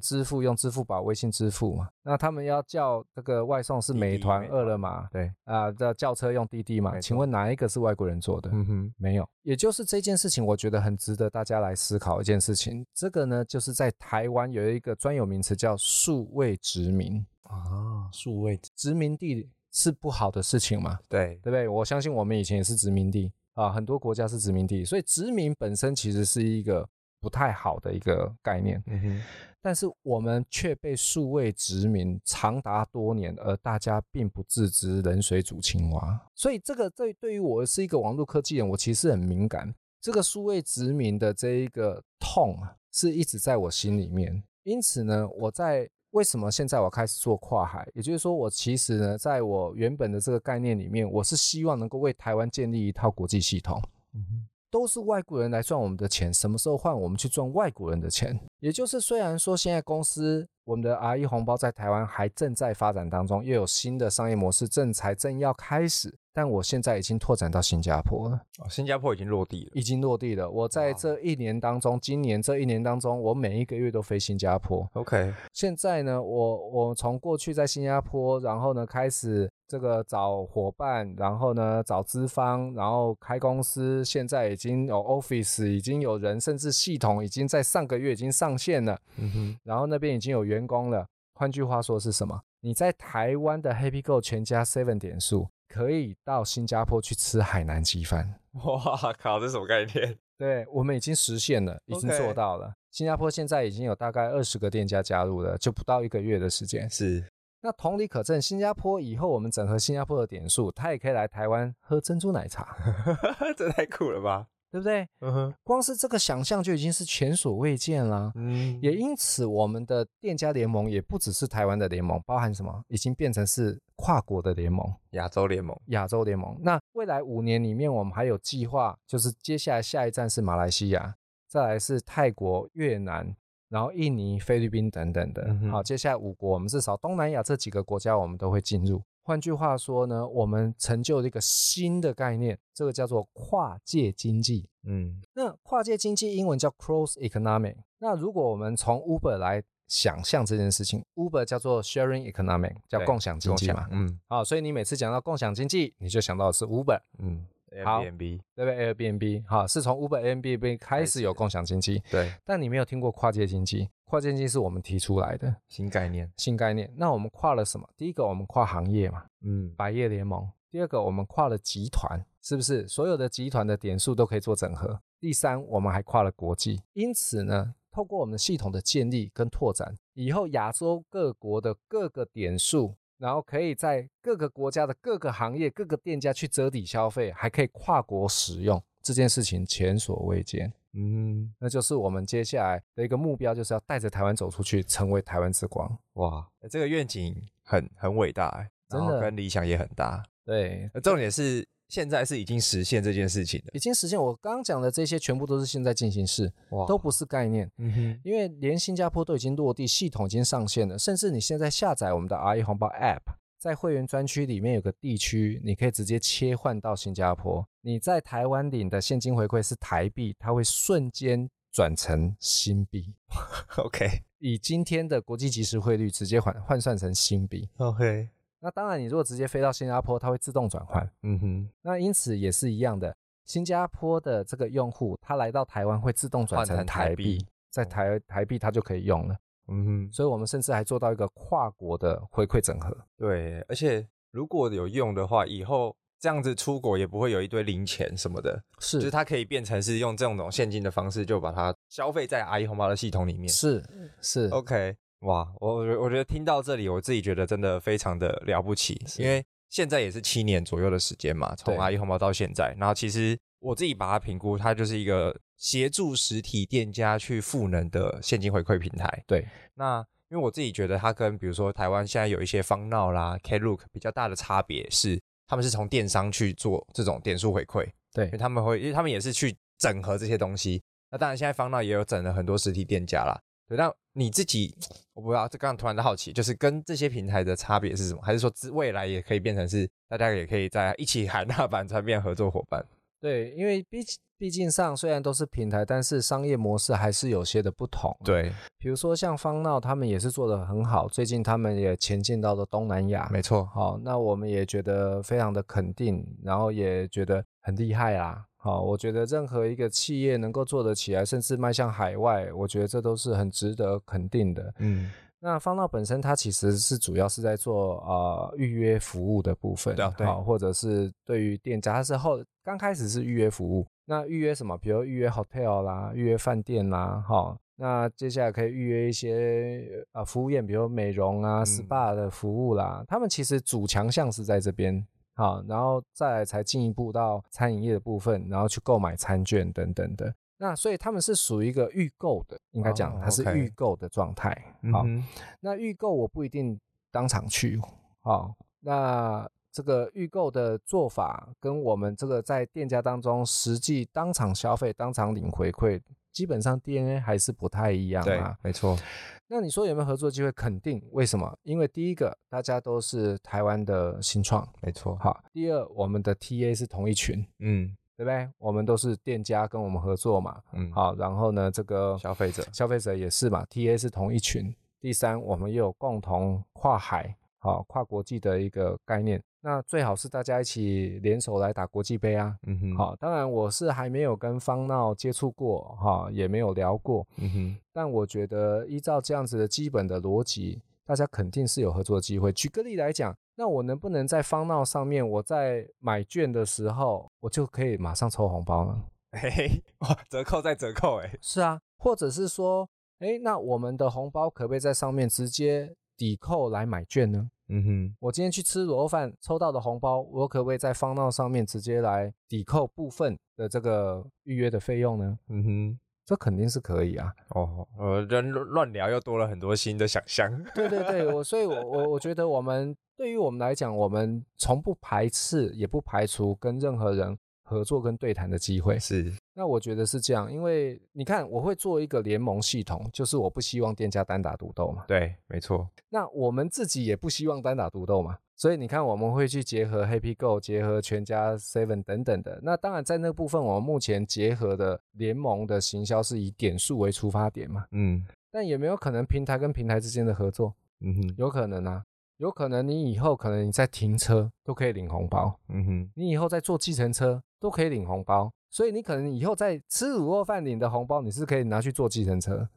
[0.00, 1.88] 支付用支付宝、微信支付嘛？
[2.04, 7.00] 那他们要叫这个外送是美团、饿了么，对啊，叫叫车用滴滴嘛？
[7.00, 8.48] 请问哪一个是外国人做的？
[8.52, 9.28] 嗯哼，没有。
[9.42, 12.86] 也就是这件事情，我觉得很值得大家来思考一件事情。
[12.94, 20.96] 这个呢，就是在台湾有一个专有名词叫数位殖民啊，数位殖民地是不好的事情嘛？
[21.08, 21.66] 对，对不对？
[21.66, 26.88] 我相信我们以前也是殖民地啊，很多国家是殖民地，所以殖民本身其实是一个。
[27.20, 28.82] 不太好的一个概念。
[28.86, 29.22] 嗯哼。
[29.64, 36.20] 但是我们却被数位殖民长达多年，而大家并不自知，冷水煮青蛙。
[36.34, 39.74] 所以这个对对于我是一个网络科技人，我其实很敏感。
[40.02, 44.44] 这个数位殖民的这一个痛啊，是一直在我心里面。
[44.64, 53.82] 因此呢，我在为什么现在我开始做跨海，也就是说，我其实呢，在我原本的这个概念里面，我是希望能够为台湾建立一套国际系统。
[54.12, 58.36] 嗯都是外国人来赚我们的钱，什么时候换我们去赚外国人的钱？
[58.58, 68.36] 也就是虽然说现在公司我们的 R E 红包在台湾还正在发展当中，又有新的商业模式正才正要开始，但我现在已经拓展到新加坡了。
[68.58, 70.50] 哦，新加坡已经落地了，已经落地了。
[70.50, 74.86] 我在这一年当中，今年这一年当中，我每一个月都飞新加坡。
[74.92, 79.48] OK，现在呢，我我从过去在新加坡，然后呢开始。
[79.66, 89.00] 这个找伙伴，然后呢找资方，然后开公司，现在已经有 Office，已经有人，甚至系统已经在上个月已经上线了。
[89.16, 91.06] 嗯哼，然后那边已经有员工了。
[91.32, 92.38] 换句话说是什么？
[92.60, 98.32] 你在台湾的 HappyGo 全家 Seven 点数，可以到新加坡去吃海南鸡饭。
[98.62, 100.16] 哇靠，这什么概念？
[100.38, 102.72] 对，我们已经实现了，已经做到了。
[102.92, 106.88] 新加坡现在已经有大概二十个店家加入了，就不到一个月的时间。
[106.88, 107.24] 是。
[107.60, 112.76] 那同理可证，新加坡以后我们整合新加坡的点数，他也可以来台湾喝珍珠奶茶，
[113.56, 115.08] 这太酷了吧，对不对？
[115.20, 118.32] 嗯哼，光是这个想象就已经是前所未见了。
[118.34, 122.82] 嗯，也因此我们的店家联盟也不只是台湾的联盟，包含什么？
[122.88, 126.58] 已经变成是跨国的联盟，亚洲联盟，亚洲联盟。
[126.60, 131.14] 那未来五年里面，我们还有计划，就是接下来下一站是马来西亚，
[131.46, 133.32] 再来是泰国、越南。
[133.68, 139.00] 然后印尼、菲律宾等等的，嗯、好，接下来五国，我们至少东南亚这几个国家，我们都会进入。
[139.26, 144.68] 换句话说呢，我们成就了一个新的概念，这个叫做跨界经济。
[144.84, 147.76] 嗯，那跨界经济英文叫 cross economic。
[147.98, 153.88] 那如果我们从 Uber 来想象这件事情，Uber 叫做 sharing economic，叫共享经济嘛。
[153.90, 157.00] 嗯，好，所以你每次讲到共享经济，你就想到的是 Uber。
[157.18, 157.46] 嗯。
[157.82, 162.02] 好，Airbnb 对不对？Airbnb 好，是从 Uber、Airbnb 开始有共享经济。
[162.10, 166.30] 对，但你没有听过跨界经济，跨界经济是我们提出来的新概念。
[166.36, 167.88] 新概念，那我们跨了什么？
[167.96, 170.46] 第一个，我们跨行业嘛，嗯，百业联盟。
[170.70, 172.86] 第二个，我们跨了集团，是不是？
[172.86, 175.00] 所有的集团的点数都可以做整合。
[175.20, 176.82] 第三，我们还跨了国际。
[176.92, 182.94] 因此呢，透过我们系统的建立跟拓展，以后亚洲各国的各个点数。
[183.18, 190.72] 然后可以在各个国家的各个行业、各个店家去折抵消费，还可以跨国使用，这件事情前所未见。
[190.92, 195.98] 嗯，那就是我们接下来的一个目标，就是要带着台湾走出去，成为台湾之光。
[196.14, 197.34] 哇，这个愿景
[197.64, 200.22] 很很伟大，真的，跟理想也很大。
[200.44, 201.66] 对，重点是。
[201.88, 204.20] 现在是已经实现这件事情了，已经实现。
[204.20, 207.70] 我刚刚讲的这些全部都是现在进行式，哇，都不是概念。
[207.78, 213.22] 嗯哼，因为连新加坡都已经落地，系统已经上线了，甚至你现在下载我们的 RE 红包 App，
[213.58, 217.66] 在会员专区里面有个地区，你可以直接切换到新加坡。
[217.82, 223.14] 你在台湾领的现金回馈是台币，它会瞬间转成新币。
[223.76, 227.68] OK，以今天的国际即时汇率直接换换算成新币。
[227.76, 228.30] OK。
[228.64, 231.06] 那当然，你如果直接飞到新加坡，它会自动转换。
[231.22, 231.68] 嗯哼。
[231.82, 239.36] 那因此也是一样的，新加坡的这个用户，他来到台湾会自动转成台币，在台台币他就可以用了。
[239.68, 240.10] 嗯哼。
[240.10, 242.96] 所以我们甚至还做到一个跨国的回馈整合。
[243.18, 248.58] 对，而且如果有用的话，以后这样子出国也不会有一堆零钱什么的。
[248.78, 248.96] 是。
[248.98, 253.46] 就是它可以变成是用这种现金的方式，就把它消费在阿姨红包的系统里面。
[253.50, 253.84] 是
[254.22, 254.48] 是。
[254.48, 254.96] OK。
[255.24, 269.24] 哇，我我我觉得听到这里，我自己觉得真的非常的了不起，因为现在也是七年左右的时间嘛，从阿姨红包到现在，然后其实我自己把它评估，它就是一个协助实体店家去赋能的现金回馈平台。
[269.26, 280.82] 对，那因为我自己觉得它跟比如说台湾现在有一些 FunNow 啦、Klook 比较大的差别是，他们是从电商去做这种点数回馈，对，因为他们会，因为他们也是去整合这些东西。
[281.10, 283.40] 那当然现在 FunNow 也有整了很多实体店家啦。
[283.66, 284.74] 对，那你自己，
[285.12, 288.20] 我不知道，这刚刚突然的好奇，就是跟这些平台的差别是什么？
[288.22, 292.84] 还是说未来也可以变成是大家也可以在一起喊大板 船变合作伙伴？
[293.20, 294.04] 对，因为毕
[294.36, 298.14] 毕竟上虽然都是平台，但是商业模式还是有些的不同。
[298.22, 303.28] 对，比如说像 FunNow 他们也是做的很好，最近他们也前进到了东南亚。
[303.32, 308.44] 没错，好，那我们也觉得非常的肯定，然后也觉得很厉害啊。
[308.64, 314.74] 好，我觉得任何一个企业能够做得起来，甚至迈向海外，我觉得这都是很值得肯定的。
[314.78, 324.78] 嗯，那方道本身它其实是主要是在做呃预约服务的部分，对，对，或者是对于店家，它是后刚开始是预约服务，那预约什么？
[324.78, 340.34] 比如预约 hotel 啦，预约饭店啦，哈，那接下来可以预约一些呃服务业，比如美容啊、嗯、SPA 的服务啦，他们其实主强项是在这边，好，然后再来才进一步到餐饮业的部分，然后去购买餐券等等的。
[340.56, 344.50] 那所以他们是属于一个预购的，应该讲它是预购的状态。
[344.92, 345.22] 好，嗯、
[345.60, 346.78] 那预购我不一定
[347.10, 347.80] 当场去。
[348.20, 356.00] 好，那这个预购的做法跟我们这个在店家当中实际当场消费、当场领回馈，
[356.32, 358.24] 基本上 DNA 还是不太一样啊。
[358.24, 358.96] 对，没错。
[359.46, 360.50] 那你说有没有合作机会？
[360.52, 361.02] 肯定。
[361.12, 361.56] 为什么？
[361.62, 365.16] 因为第一个，大家都是台湾的新创，没错。
[365.16, 367.46] 好，第二，我们的 TA 是同一群。
[367.58, 367.96] 嗯。
[368.16, 368.48] 对不对？
[368.58, 374.72] 我们都是店家跟我们合作嘛，嗯，好，然后呢，这个消费者，消费者也是嘛，TA 是同一群。
[375.00, 379.42] 第三，我们又有共同跨海，好，跨国际的一个概念。
[379.62, 392.52] 那最好是大家一起联手来打国际杯啊，嗯哼，好，当然我是还没有跟方闹接触过，哈，也没有聊过，嗯哼，但我觉得依照这样子的基本的逻辑，大家肯定是有合作机会。
[392.52, 393.34] 举个例来讲。
[393.56, 399.00] 那我能不能在方闹上面，我在买券的时候，我就可以马上抽红包呢？
[399.30, 402.88] 嘿 嘿，哇，折扣再折扣，哎，是啊，或者是说，
[403.20, 407.50] 哎，那我们的红包可不可以在上面直接抵扣来买券呢？
[407.68, 415.38] 嗯哼，我今天去吃卤肉饭抽到的红包，我可不可以在方闹上面直接来抵扣部分的这个预约的费用呢？
[415.48, 415.98] 嗯哼。
[416.26, 417.30] 这肯定是可以啊！
[417.50, 420.50] 哦，呃，人乱聊又多了很多新的想象。
[420.74, 428.98] 对对对，我所以我，我我我觉得我们对于我们来讲，我们从不排斥，也不排除跟任何人合作跟对谈的机会。
[428.98, 435.04] 是，那我觉得是这样，因为你看，我会做一个联盟系统，就是我不希望店家单打独斗嘛。
[435.06, 435.88] 对，没错。
[436.08, 438.38] 那我们自己也不希望单打独斗嘛。
[438.56, 442.60] 所以你看，我们会去结合 Happy Go，结合全家 Seven 等等的。
[442.62, 447.86] 那当然，在那部分，我们目前结合的联盟的行销是以点数为出发点嘛。
[447.90, 448.24] 嗯。
[448.50, 450.74] 但有没有可能平台跟平台之间的合作？
[451.00, 452.04] 嗯哼，有可能啊。
[452.38, 455.58] 有可能你以后可能你在停车都可以领红包。
[455.68, 456.10] 嗯哼。
[456.14, 458.52] 你以后在坐计程车都可以领红包。
[458.74, 462.68] 所以你可能以后在吃卤肉饭领的红包，你是可以拿去坐计程车。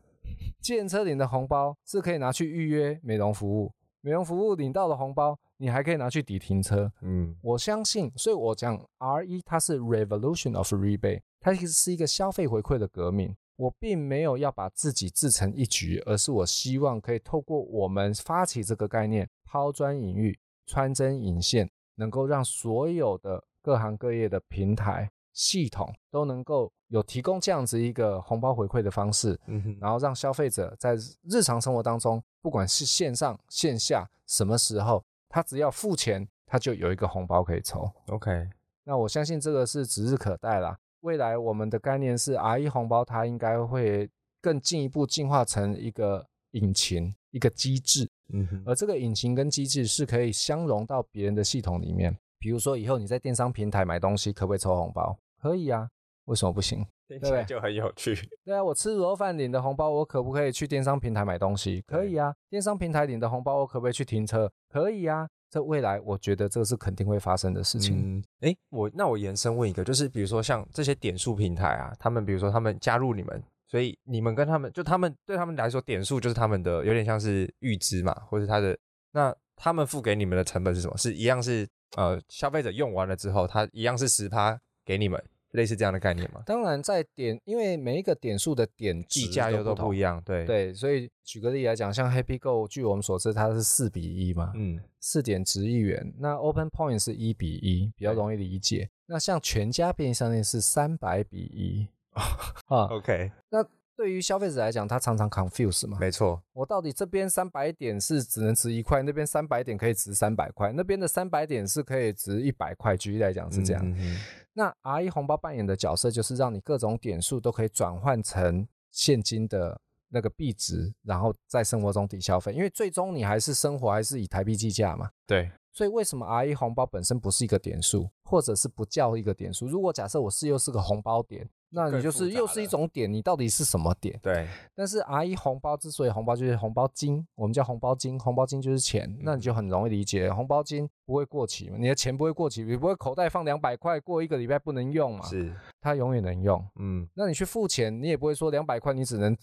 [0.62, 3.72] 计程车领的红包是可以拿去预约美容服务。
[4.02, 5.40] 美容服务领到的红包。
[5.60, 13.36] 你还可以拿去抵停车，嗯，我相信，所以我讲 R1 它是 Revolution of Rebate，它其实是一个消费回馈的革命。
[13.56, 20.38] 我并没有要把自己自成一局，而是我希望可以透过我们发起这个概念，抛砖引玉，
[20.68, 30.98] 穿针引线，能够让所有的各行各业的平台系统都能够有提供这样子一个红包回馈的方式，嗯哼，然后让消费者在
[31.30, 35.04] 日常生活当中，不管是线上线下，什么时候。
[35.30, 37.88] 他只要付钱，他就有一个红包可以抽。
[38.08, 38.50] OK，
[38.86, 40.80] 那我相信这个是指日可待啦。
[41.02, 44.10] 未来我们的概念是 R1 红包，它应该会
[44.42, 48.10] 更进一步进化成一个引擎、一个机制。
[48.30, 52.18] 嗯哼，而这个引擎跟机制是可以相融到别人的系统里面。
[52.40, 55.16] 比如说以后你在电商平台买东西，可不可以抽红包？
[55.48, 55.88] 可以啊，
[56.26, 56.86] 为什么不行？
[57.08, 57.44] 听起来？
[57.44, 58.18] 就很有趣。
[58.44, 61.82] 对啊，我吃卤肉饭领的红包，我可不可以去电商平台买东西？
[61.88, 62.34] 可以啊。
[62.50, 64.52] 电商平台领的红包，我可不可以去停车？
[64.70, 65.28] 可以啊。
[65.50, 68.22] 这未来，我觉得这是肯定会发生的事情。
[68.42, 78.78] 哎、嗯，我那我延伸问一个，就是比如说像这些点数平台啊，他们比如说他们加入你们，所以你们跟他们，就他们对他们来说，点数就是他们的有点像是预支嘛，或者他的
[79.14, 80.98] 那他们付给你们的成本是什么？
[80.98, 85.24] 是一样是呃消费者用完了之后，他一样是十趴给你们。
[85.52, 86.42] 类似这样的概念嘛？
[86.46, 96.14] 当然，在点，因为每一个点数的点计价又都不一样，对对，所以举个例来讲，像 Happy Go，据我们所知，它是四比一嘛，嗯，四点值一元。
[96.20, 98.90] 那 Open Point 是一比一，比较容易理解。
[99.06, 101.88] 那像全家便利商店是三百比一
[102.68, 103.32] 啊，OK。
[103.50, 113.84] 那对于消费者来讲，他常常 confuse 嘛，没错，我到底这边三百点是只能值一块，那边三百点可以值三百块，那边的三百点是可以值一百块，举例来讲是这样。
[113.84, 114.18] 嗯嗯
[114.58, 119.80] 那 R E 红包扮演的角色就是让你各种点数都可以转换成现金的
[120.10, 125.12] 那个币值，然后在生活中抵消费，因为最终你还是生活还是以台币计价嘛。
[125.28, 129.68] 对，所以为什么 R E 红包本身不是一个点数，或者是不叫一个点数？
[129.68, 131.48] 如果假设我是又是个红包点。
[131.70, 134.18] 那你就是又是一种点，你到底是什么点？
[134.24, 134.48] 对。
[134.74, 145.26] 但是 R 一红包之所以红包就是红包金，我们叫红包金，红包金就是钱，那你就很容易理解，红包金不会过期嘛，你的钱不会过期，你不会口袋放两百块过一个礼拜不能用嘛？
[145.26, 146.66] 是，它永远能用。
[146.80, 149.36] 嗯，那你去付钱，你也不会说两百块你只能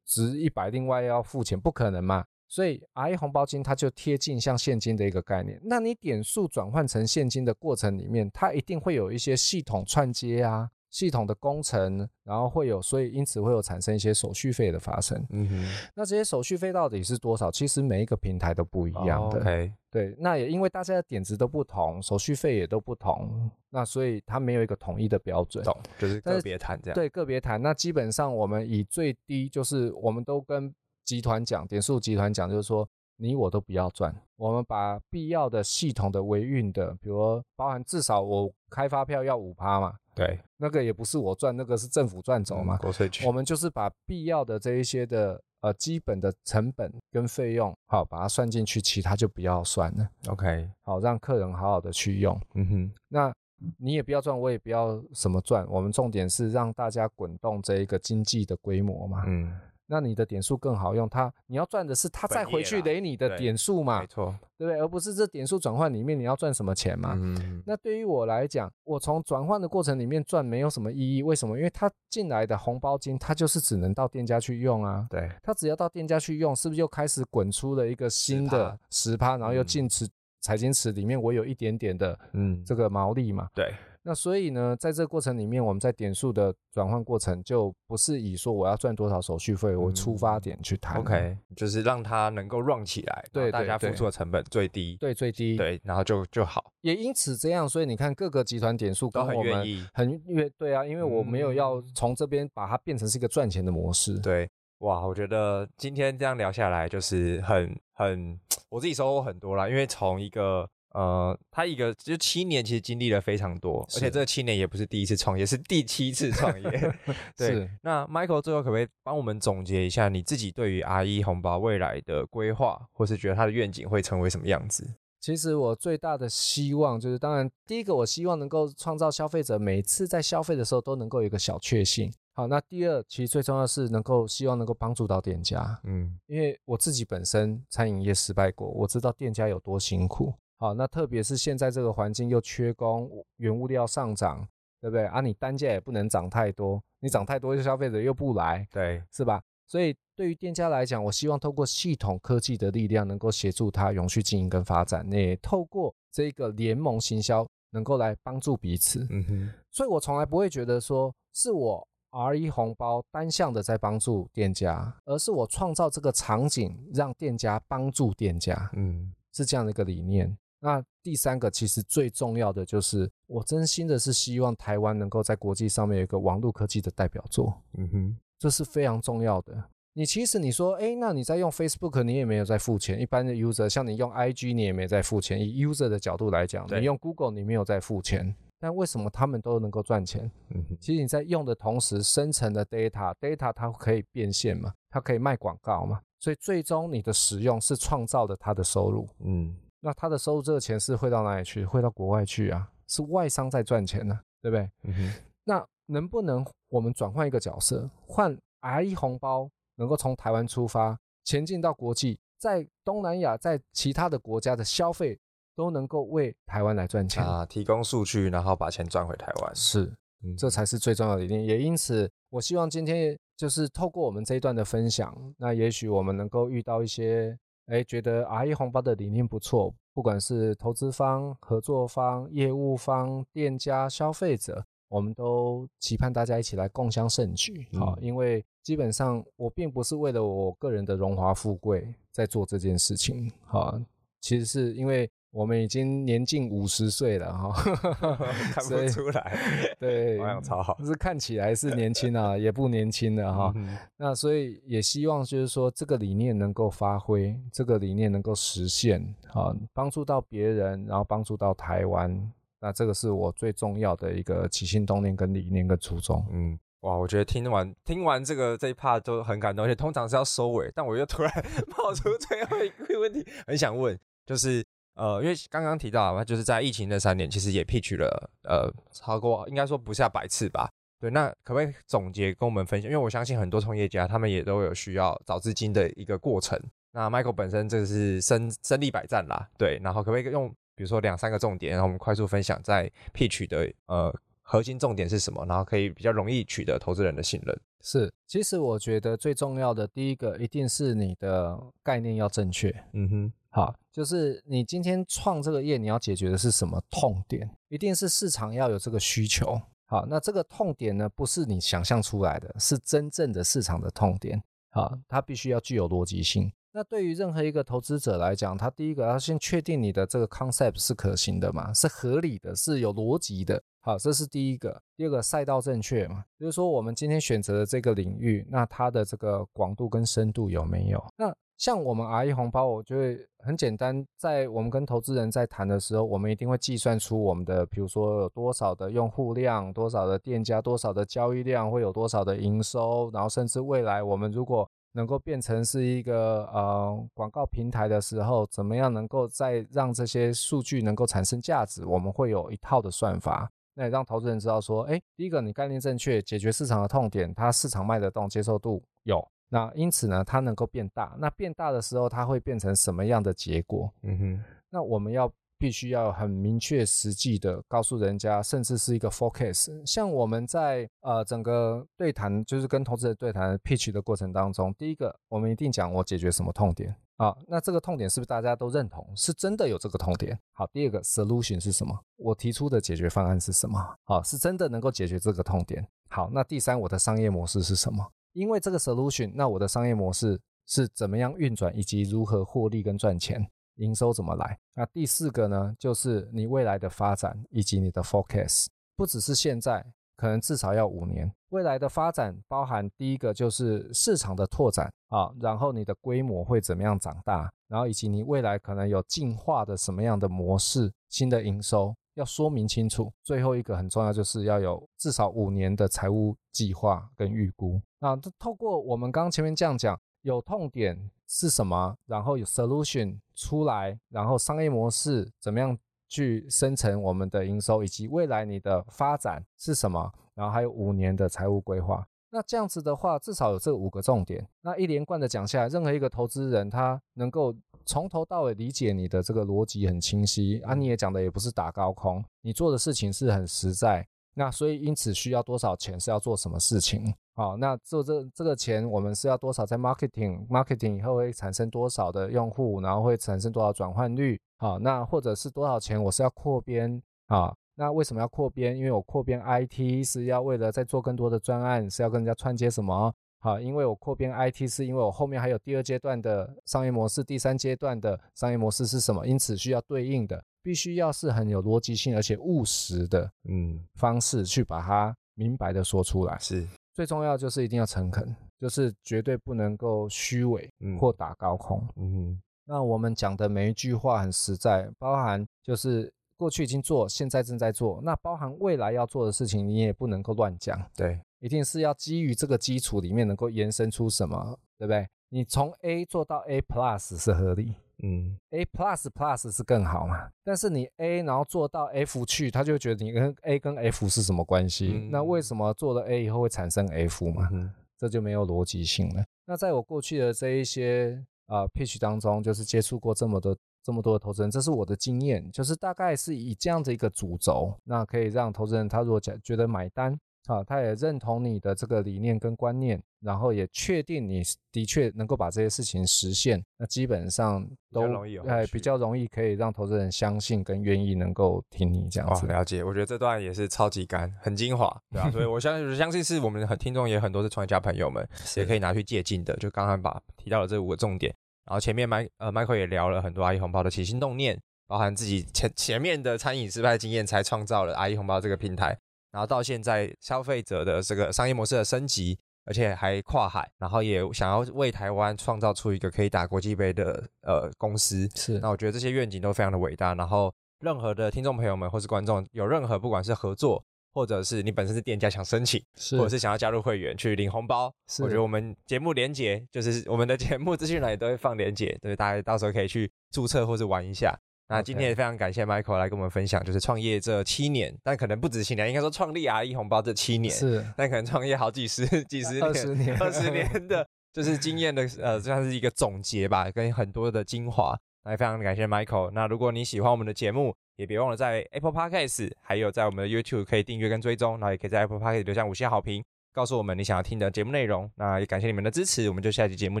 [0.04, 2.24] 值一百，另外要付钱，不可能嘛？
[2.48, 5.60] 所以 R 一红包金它就贴近像现金的一个概念。
[5.64, 10.70] 那你点数转换成现金的过程里面，它一定会有一些系统串接啊。
[10.96, 15.22] 系统的工程，然后会有，所以因此会有产生一些手续费的发生。
[15.28, 17.50] 嗯哼，那这些手续费到底是多少？
[17.50, 19.36] 其实每一个平台都不一样的。
[19.36, 25.62] Oh, 对，那也因为大家的点值都不同，手续费也都不同，那所以它没有一个统一的标准。
[25.62, 26.94] 懂，就是个别谈这样。
[26.94, 27.60] 对，个别谈。
[27.60, 30.74] 那基本上我们以最低，就是我们都跟
[31.04, 39.94] 集团讲，点数集团讲，就是说你我都不要赚，我们把必要的系统的维运的，比如说包含至少我开发票要五趴嘛。
[40.14, 42.76] 对，那个也不是我赚，那个是政府赚走嘛。
[42.78, 43.26] 国税局。
[43.26, 50.08] 我们就是把必要的这一些的呃基本的成本跟费用，好把它算进去，其他就不要算了。
[50.28, 52.38] OK，好让客人好好的去用。
[52.54, 53.34] 嗯哼，那
[53.78, 59.24] 你也不要赚，我也不要什么赚，我们重点是让大家滚动这一个经济的规模嘛。
[59.26, 59.58] 嗯。
[59.86, 64.80] 那你的点数更好用，它你要赚的是它再回去给你的点数嘛，没错，对不对？
[64.80, 67.14] 而不是这点数转换里面你要赚什么钱嘛。
[67.16, 67.62] 嗯。
[67.66, 71.56] 那对于我来讲，我从转换的过程里面赚没有什么意义，为什么？
[71.56, 75.06] 因为它进来的红包金，它就是只能到店家去用啊。
[75.08, 75.30] 对。
[75.42, 80.08] 它只要到店家去用，是不是又开始滚出了一个新的十趴，然后又进池
[80.40, 83.48] 财金池里面，我有一点点的嗯这个毛利嘛。
[83.54, 83.72] 对。
[84.08, 91.00] 那所以呢，在这个过程里面，我们在点数的转换过程，就不是以说我要赚多少手续费为出发点去谈。
[91.00, 96.70] OK，就是让它能够 run 起来，对，大家付出的成本最低，对，最低，对，然后就就好。
[96.82, 104.16] 也因此这样，所以你看各个集团点数都很愿意，很愿对啊，因为我没有要从这边把它变成是一个赚钱的模式。
[104.20, 104.48] 对，
[104.78, 108.38] 哇，我觉得今天这样聊下来，就是很很，
[108.70, 110.64] 我自己收获很多啦，因为从一个。
[110.96, 116.94] 呃，他一个就七年，其实经历了非常多，而且这七年也不是第一次创业，是第七次创业。
[117.36, 124.88] 对，那 Michael 最后可不可以帮我们总结一下你自己对于 RE 红包未来的规划，或是觉得他的愿景会成为什么样子？
[125.20, 132.10] 其实我最大的希望就是，当然第一个我希望能够创造消费者每次在消费的时候都能够有一个小确幸。
[132.32, 140.32] 好，那第二其实最重要的是能够希望能够帮助到店家，嗯，因为我自己本身餐饮业失败过，我知道店家有多辛苦。
[140.58, 144.46] 好，那特别是现在这个环境又缺工，原物料上涨，
[144.80, 145.20] 对不对啊？
[145.20, 149.42] 你单价也不能涨太多，你涨太多，消费者又不来，对，是吧？
[149.66, 155.06] 所以对于店家来讲，我希望透过系统科技的力量，能够协助他永续经营跟发展。
[155.08, 159.06] 那也透过这个联盟行销，能够来帮助彼此。
[159.10, 168.70] 嗯哼，所以我从来不会觉得说是我 R 一红包单向的在帮助店家，而是我创造这个场景，让店家帮助店家。
[168.74, 170.34] 嗯，是这样的一个理念。
[170.58, 177.62] 那第三个其实最重要的就是，我真心的是希望台湾能够在国际上面有一个网络科技的代表作。
[177.76, 179.62] 嗯哼，这是非常重要的。
[179.92, 183.00] 你其实你说，哎，那你在用 Facebook，你也没有在付钱。
[183.00, 185.40] 一般的 user，像你用 IG，你也没在付钱。
[185.40, 188.34] 以 user 的角度来讲，你用 Google，你没有在付钱。
[188.58, 190.30] 但为什么他们都能够赚钱？
[190.50, 194.72] 嗯哼，其实你在用的同时，生成的 data，data 它可以变现嘛？
[194.90, 196.00] 它可以卖广告嘛？
[196.20, 199.06] 所以最终你的使用是创造了它的收入。
[199.20, 199.54] 嗯。
[199.86, 201.64] 那他的收入这个钱是汇到哪里去？
[201.64, 202.68] 汇到国外去啊？
[202.88, 204.68] 是外商在赚钱呢、啊，对不对？
[204.82, 205.12] 嗯哼。
[205.44, 215.16] 那能不能我们转换一个角色，换 RE 红包能够从台湾出发，前进到国际，在东南亚，在其他的国家的消费
[215.54, 217.46] 都能够为台湾来赚钱啊？
[217.46, 219.96] 提供数据，然后把钱赚回台湾，是，
[220.36, 221.46] 这才是最重要的一点。
[221.46, 227.38] 也因此，我希望今天就是透过我们这一段的分享，那也许我们能够遇到一些。
[227.66, 237.66] 哎，觉得 RE 红包的理念不错，不管是投资方、合作方、业务方、店家、消费者，我们都期盼大家一起来共襄盛举。
[237.74, 243.30] 好、嗯，因为基本上我并不是为了我个人的荣华富贵在做这件事情。
[243.44, 243.80] 好，
[244.20, 245.10] 其实是因为。
[245.36, 247.52] 我们已经年近五十岁了哈，
[248.56, 249.38] 看不出来，
[249.78, 253.52] 对，保养超好，就是看起来是年轻啊， 也不年轻了哈。
[253.54, 258.98] 嗯、那所以也希望就是说这个理念能够发挥，这个理念能够实现，
[259.34, 266.24] 啊，帮助到别人，然后帮助到台湾，那这个是我最重要的一个起心动念跟理念跟初衷。
[266.32, 271.30] 嗯，哇，我觉得听完听完这个这一 part 都很感动，而且通常是要收尾，但我又突然
[271.76, 274.64] 冒出最后一个问题，很想问，就是。
[274.96, 280.68] 呃，因为刚刚提到嘛，就是在疫情那三年，其实也 pitch 了呃超过应该说不下百次吧。
[280.98, 282.90] 对，那可不可以总结跟我们分享？
[282.90, 286.58] 因为我相信很多创业家他们也都有需要找资金的一个过程。
[286.92, 289.78] 那 Michael 本身这是身身历百战啦，对。
[289.82, 297.54] 然后可不可以用比如说两三个重点，然后我们快速分享在 pitch 的呃核心重点是什么，然后可以比较容易取得投资人的信任。
[297.82, 302.74] 是，其实我觉得最重要的第一个一定是你的概念要正确。
[302.94, 307.50] 嗯哼，好，就是你今天创这个业，你要解决的是什么痛点？
[307.70, 309.58] 一定是市场要有这个需求。
[309.86, 314.42] 好，那这个痛点呢，不是你想象出来的，是真正的市场的痛点。
[314.68, 316.52] 好，它必须要具有逻辑性。
[316.70, 323.62] 那对于任何一个投资者来讲，他第一个要先确定你的这个 concept 是可行的嘛，是合理的，是有逻辑的。
[323.80, 324.78] 好，这是第一个。
[324.98, 331.02] 第二个，赛道正确嘛，就是说我们今天选择的这个领域，那它的这个广度跟深度有没有？
[331.16, 353.50] 那像我们 RE 红包，我就会很简单，在我们跟投资人在谈的时候，我们一定会计算出我们的，比如说有多少的用户量，多少的店家，多少的交易量，会有多少的营收，然后甚至未来我们如果能够变成是一个呃广告平台的时候，怎么样能够再让这些数据能够产生价值，我们会有一套的算法。
[353.74, 361.16] 那也让投资人知道说，哎，第一个你概念正确，解决市场的痛点，它市场卖得动，接受度有，那因此呢，它能够变大。
[361.18, 363.92] 那变大的时候，它会变成什么样的结果？
[364.02, 369.70] 嗯哼，那我们要必须要很明确、实际的告诉人家，甚至是一个 focus。
[369.86, 376.94] 像我们在呃整个对谈，就是跟投资人对谈 pitch 的过程当中，第一个我们一定讲我解决什么痛点。
[377.16, 379.10] 啊，那这个痛点是不是大家都认同？
[379.16, 380.38] 是真的有这个痛点。
[380.52, 381.98] 好，第二个 solution 是什么？
[382.16, 383.96] 我提出的解决方案是什么？
[384.04, 385.88] 好，是真的能够解决这个痛点。
[386.08, 388.06] 好，那第三，我的商业模式是什么？
[388.36, 393.44] 因为这个 solution，那我的商业模式是怎么样运转，以及如何获利跟赚钱，
[393.76, 394.58] 营收怎么来？
[394.74, 399.84] 那第四个呢，就是你未来的发展以及你的 focus，不只是现在。
[400.18, 401.30] 可能至少要五年。
[401.50, 413.10] 未来的发展包含第一个就是市场的拓展啊，然后你的规模会怎么样长大，然后以及你未来可能有进化的什么样的模式、新的营收要说明清楚。
[413.22, 417.80] 最后一个很重要就是要有至少五年的财务计划跟预估。
[418.00, 425.78] 那透过我们刚刚前面这样讲，有痛点是什么，然后有 solution 出来，然后商业模式怎么样？
[426.08, 432.06] 去生成我们的营收，以及未来你的发展是什么，然后还有五年的财务规划。
[432.30, 434.48] 那这样子的话，至少有这五个重点。
[434.60, 437.52] 那一连贯的讲下来，任何一个投资人他能够
[437.86, 444.06] 从头到尾理解你的这个逻辑很清晰啊，你也讲的也不是打高空，你做的事情是很实在。
[444.34, 447.14] 那所以因此需要多少钱是要做什么事情？
[447.34, 454.38] 好，那做这这个钱我们是要多少在 marketing？marketing 以后会产生多少的用户，然后会产生多少转换率？
[454.58, 457.54] 好，那或者是多少钱我是要扩编啊？
[457.76, 458.76] 那为什么要扩编？
[458.76, 463.14] 因为我扩编 IT 是要为了再做更多的专案，是要跟人家串接什么？
[463.38, 469.26] 好，因为我扩编 IT 是因为我后面还有第二阶段的商业模式，第三阶段的商业模式是什么？
[469.26, 470.42] 因此需要对应的。
[470.62, 476.36] 必须要是很有逻辑性，而且务实的，嗯，方式去把它明白的说出来。
[476.40, 480.68] 是，最重要就是一定要诚恳，就是绝对不能够虚伪
[480.98, 481.80] 或打高空。
[481.94, 490.84] 嗯，那我们讲的每一句话很实在，包含就是过去已经做，现在正在做，那包含未来要做的事情，你也不能够乱讲。
[490.96, 495.08] 对，一定是要基于这个基础里面能够延伸出什么，对不对？
[495.28, 497.74] 你从 A 做到 A plus 是合理。
[498.02, 500.28] 嗯，A plus plus 是更好嘛？
[500.44, 504.92] 但是你 A 然后做到 F 去，他就觉得你跟 A 跟 F 是什么关系？
[504.94, 507.48] 嗯、那为什么做了 A 以后会产生 F 嘛？
[507.52, 509.24] 嗯、这就没有逻辑性了。
[509.46, 520.14] 那在我过去的这一些啊、呃、pitch 当中，就是接触过这么多这么多的投资人，这是我的经验，就是大概是以这样的一个主轴，那可以让投资人他如果觉觉得买单。
[520.46, 528.02] 好，他也认同你的这个理念跟观念，然后也确定你的确能够把这些事情实现，那基本上都
[528.46, 532.46] 哎比较容易可以让投资人相信跟愿意能够听你这样子。
[532.46, 538.26] 了解，我觉得这段也是超级干，很精华，对啊，所以我相信相信是我们很听众也很多是创业家朋友们
[538.56, 539.56] 也可以拿去借鉴的。
[539.56, 541.34] 就刚刚把提到了这五个重点，
[541.64, 548.96] 然后前面麦呃 Michael 也聊了很多阿姨红包的起心动念，包含自己前前面的餐饮失败经验，才创造了阿姨红包这个平台。
[549.36, 558.26] 然后到现在，消费者的这个商业模式的升级，而且还跨海，然后也想要为台湾创造出一个可以打国际杯的呃公司。
[558.34, 560.14] 是，那我觉得这些愿景都非常的伟大。
[560.14, 560.50] 然后，
[560.80, 563.84] 任何的听众朋友们或是观众，有任何不管是合作，
[564.14, 574.34] 或者是你本身是店家想申请，是或者是想要加入会员去领红包，是我觉得我们节目连结就是我们的节目资讯栏也都会放连结，对，大家到时候可以去注册或者玩一下。
[574.68, 587.96] 那今天也非常感谢 Michael 来跟我们分享，就是创业这七年，但可能不止七年，应该说创立 RE 红包这七年，是，但可能创业好几十、几十年、二十年、二十年的， 就是经验的，呃，算是一个总结吧，跟很多的精华。
[588.24, 589.30] 那也非常感谢 Michael。
[589.30, 598.10] 那如果你喜欢我们的节目，也别忘了在 Apple Podcast 还有在我们的 YouTube 可以订阅跟追踪，然后也可以在 Apple Podcast 留下五星好评，告诉我们你想要听的节目内容。
[598.16, 600.00] 那也感谢你们的支持，我们就下期节目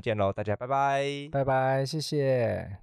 [0.00, 2.68] 见喽，大家拜拜，拜拜，谢谢。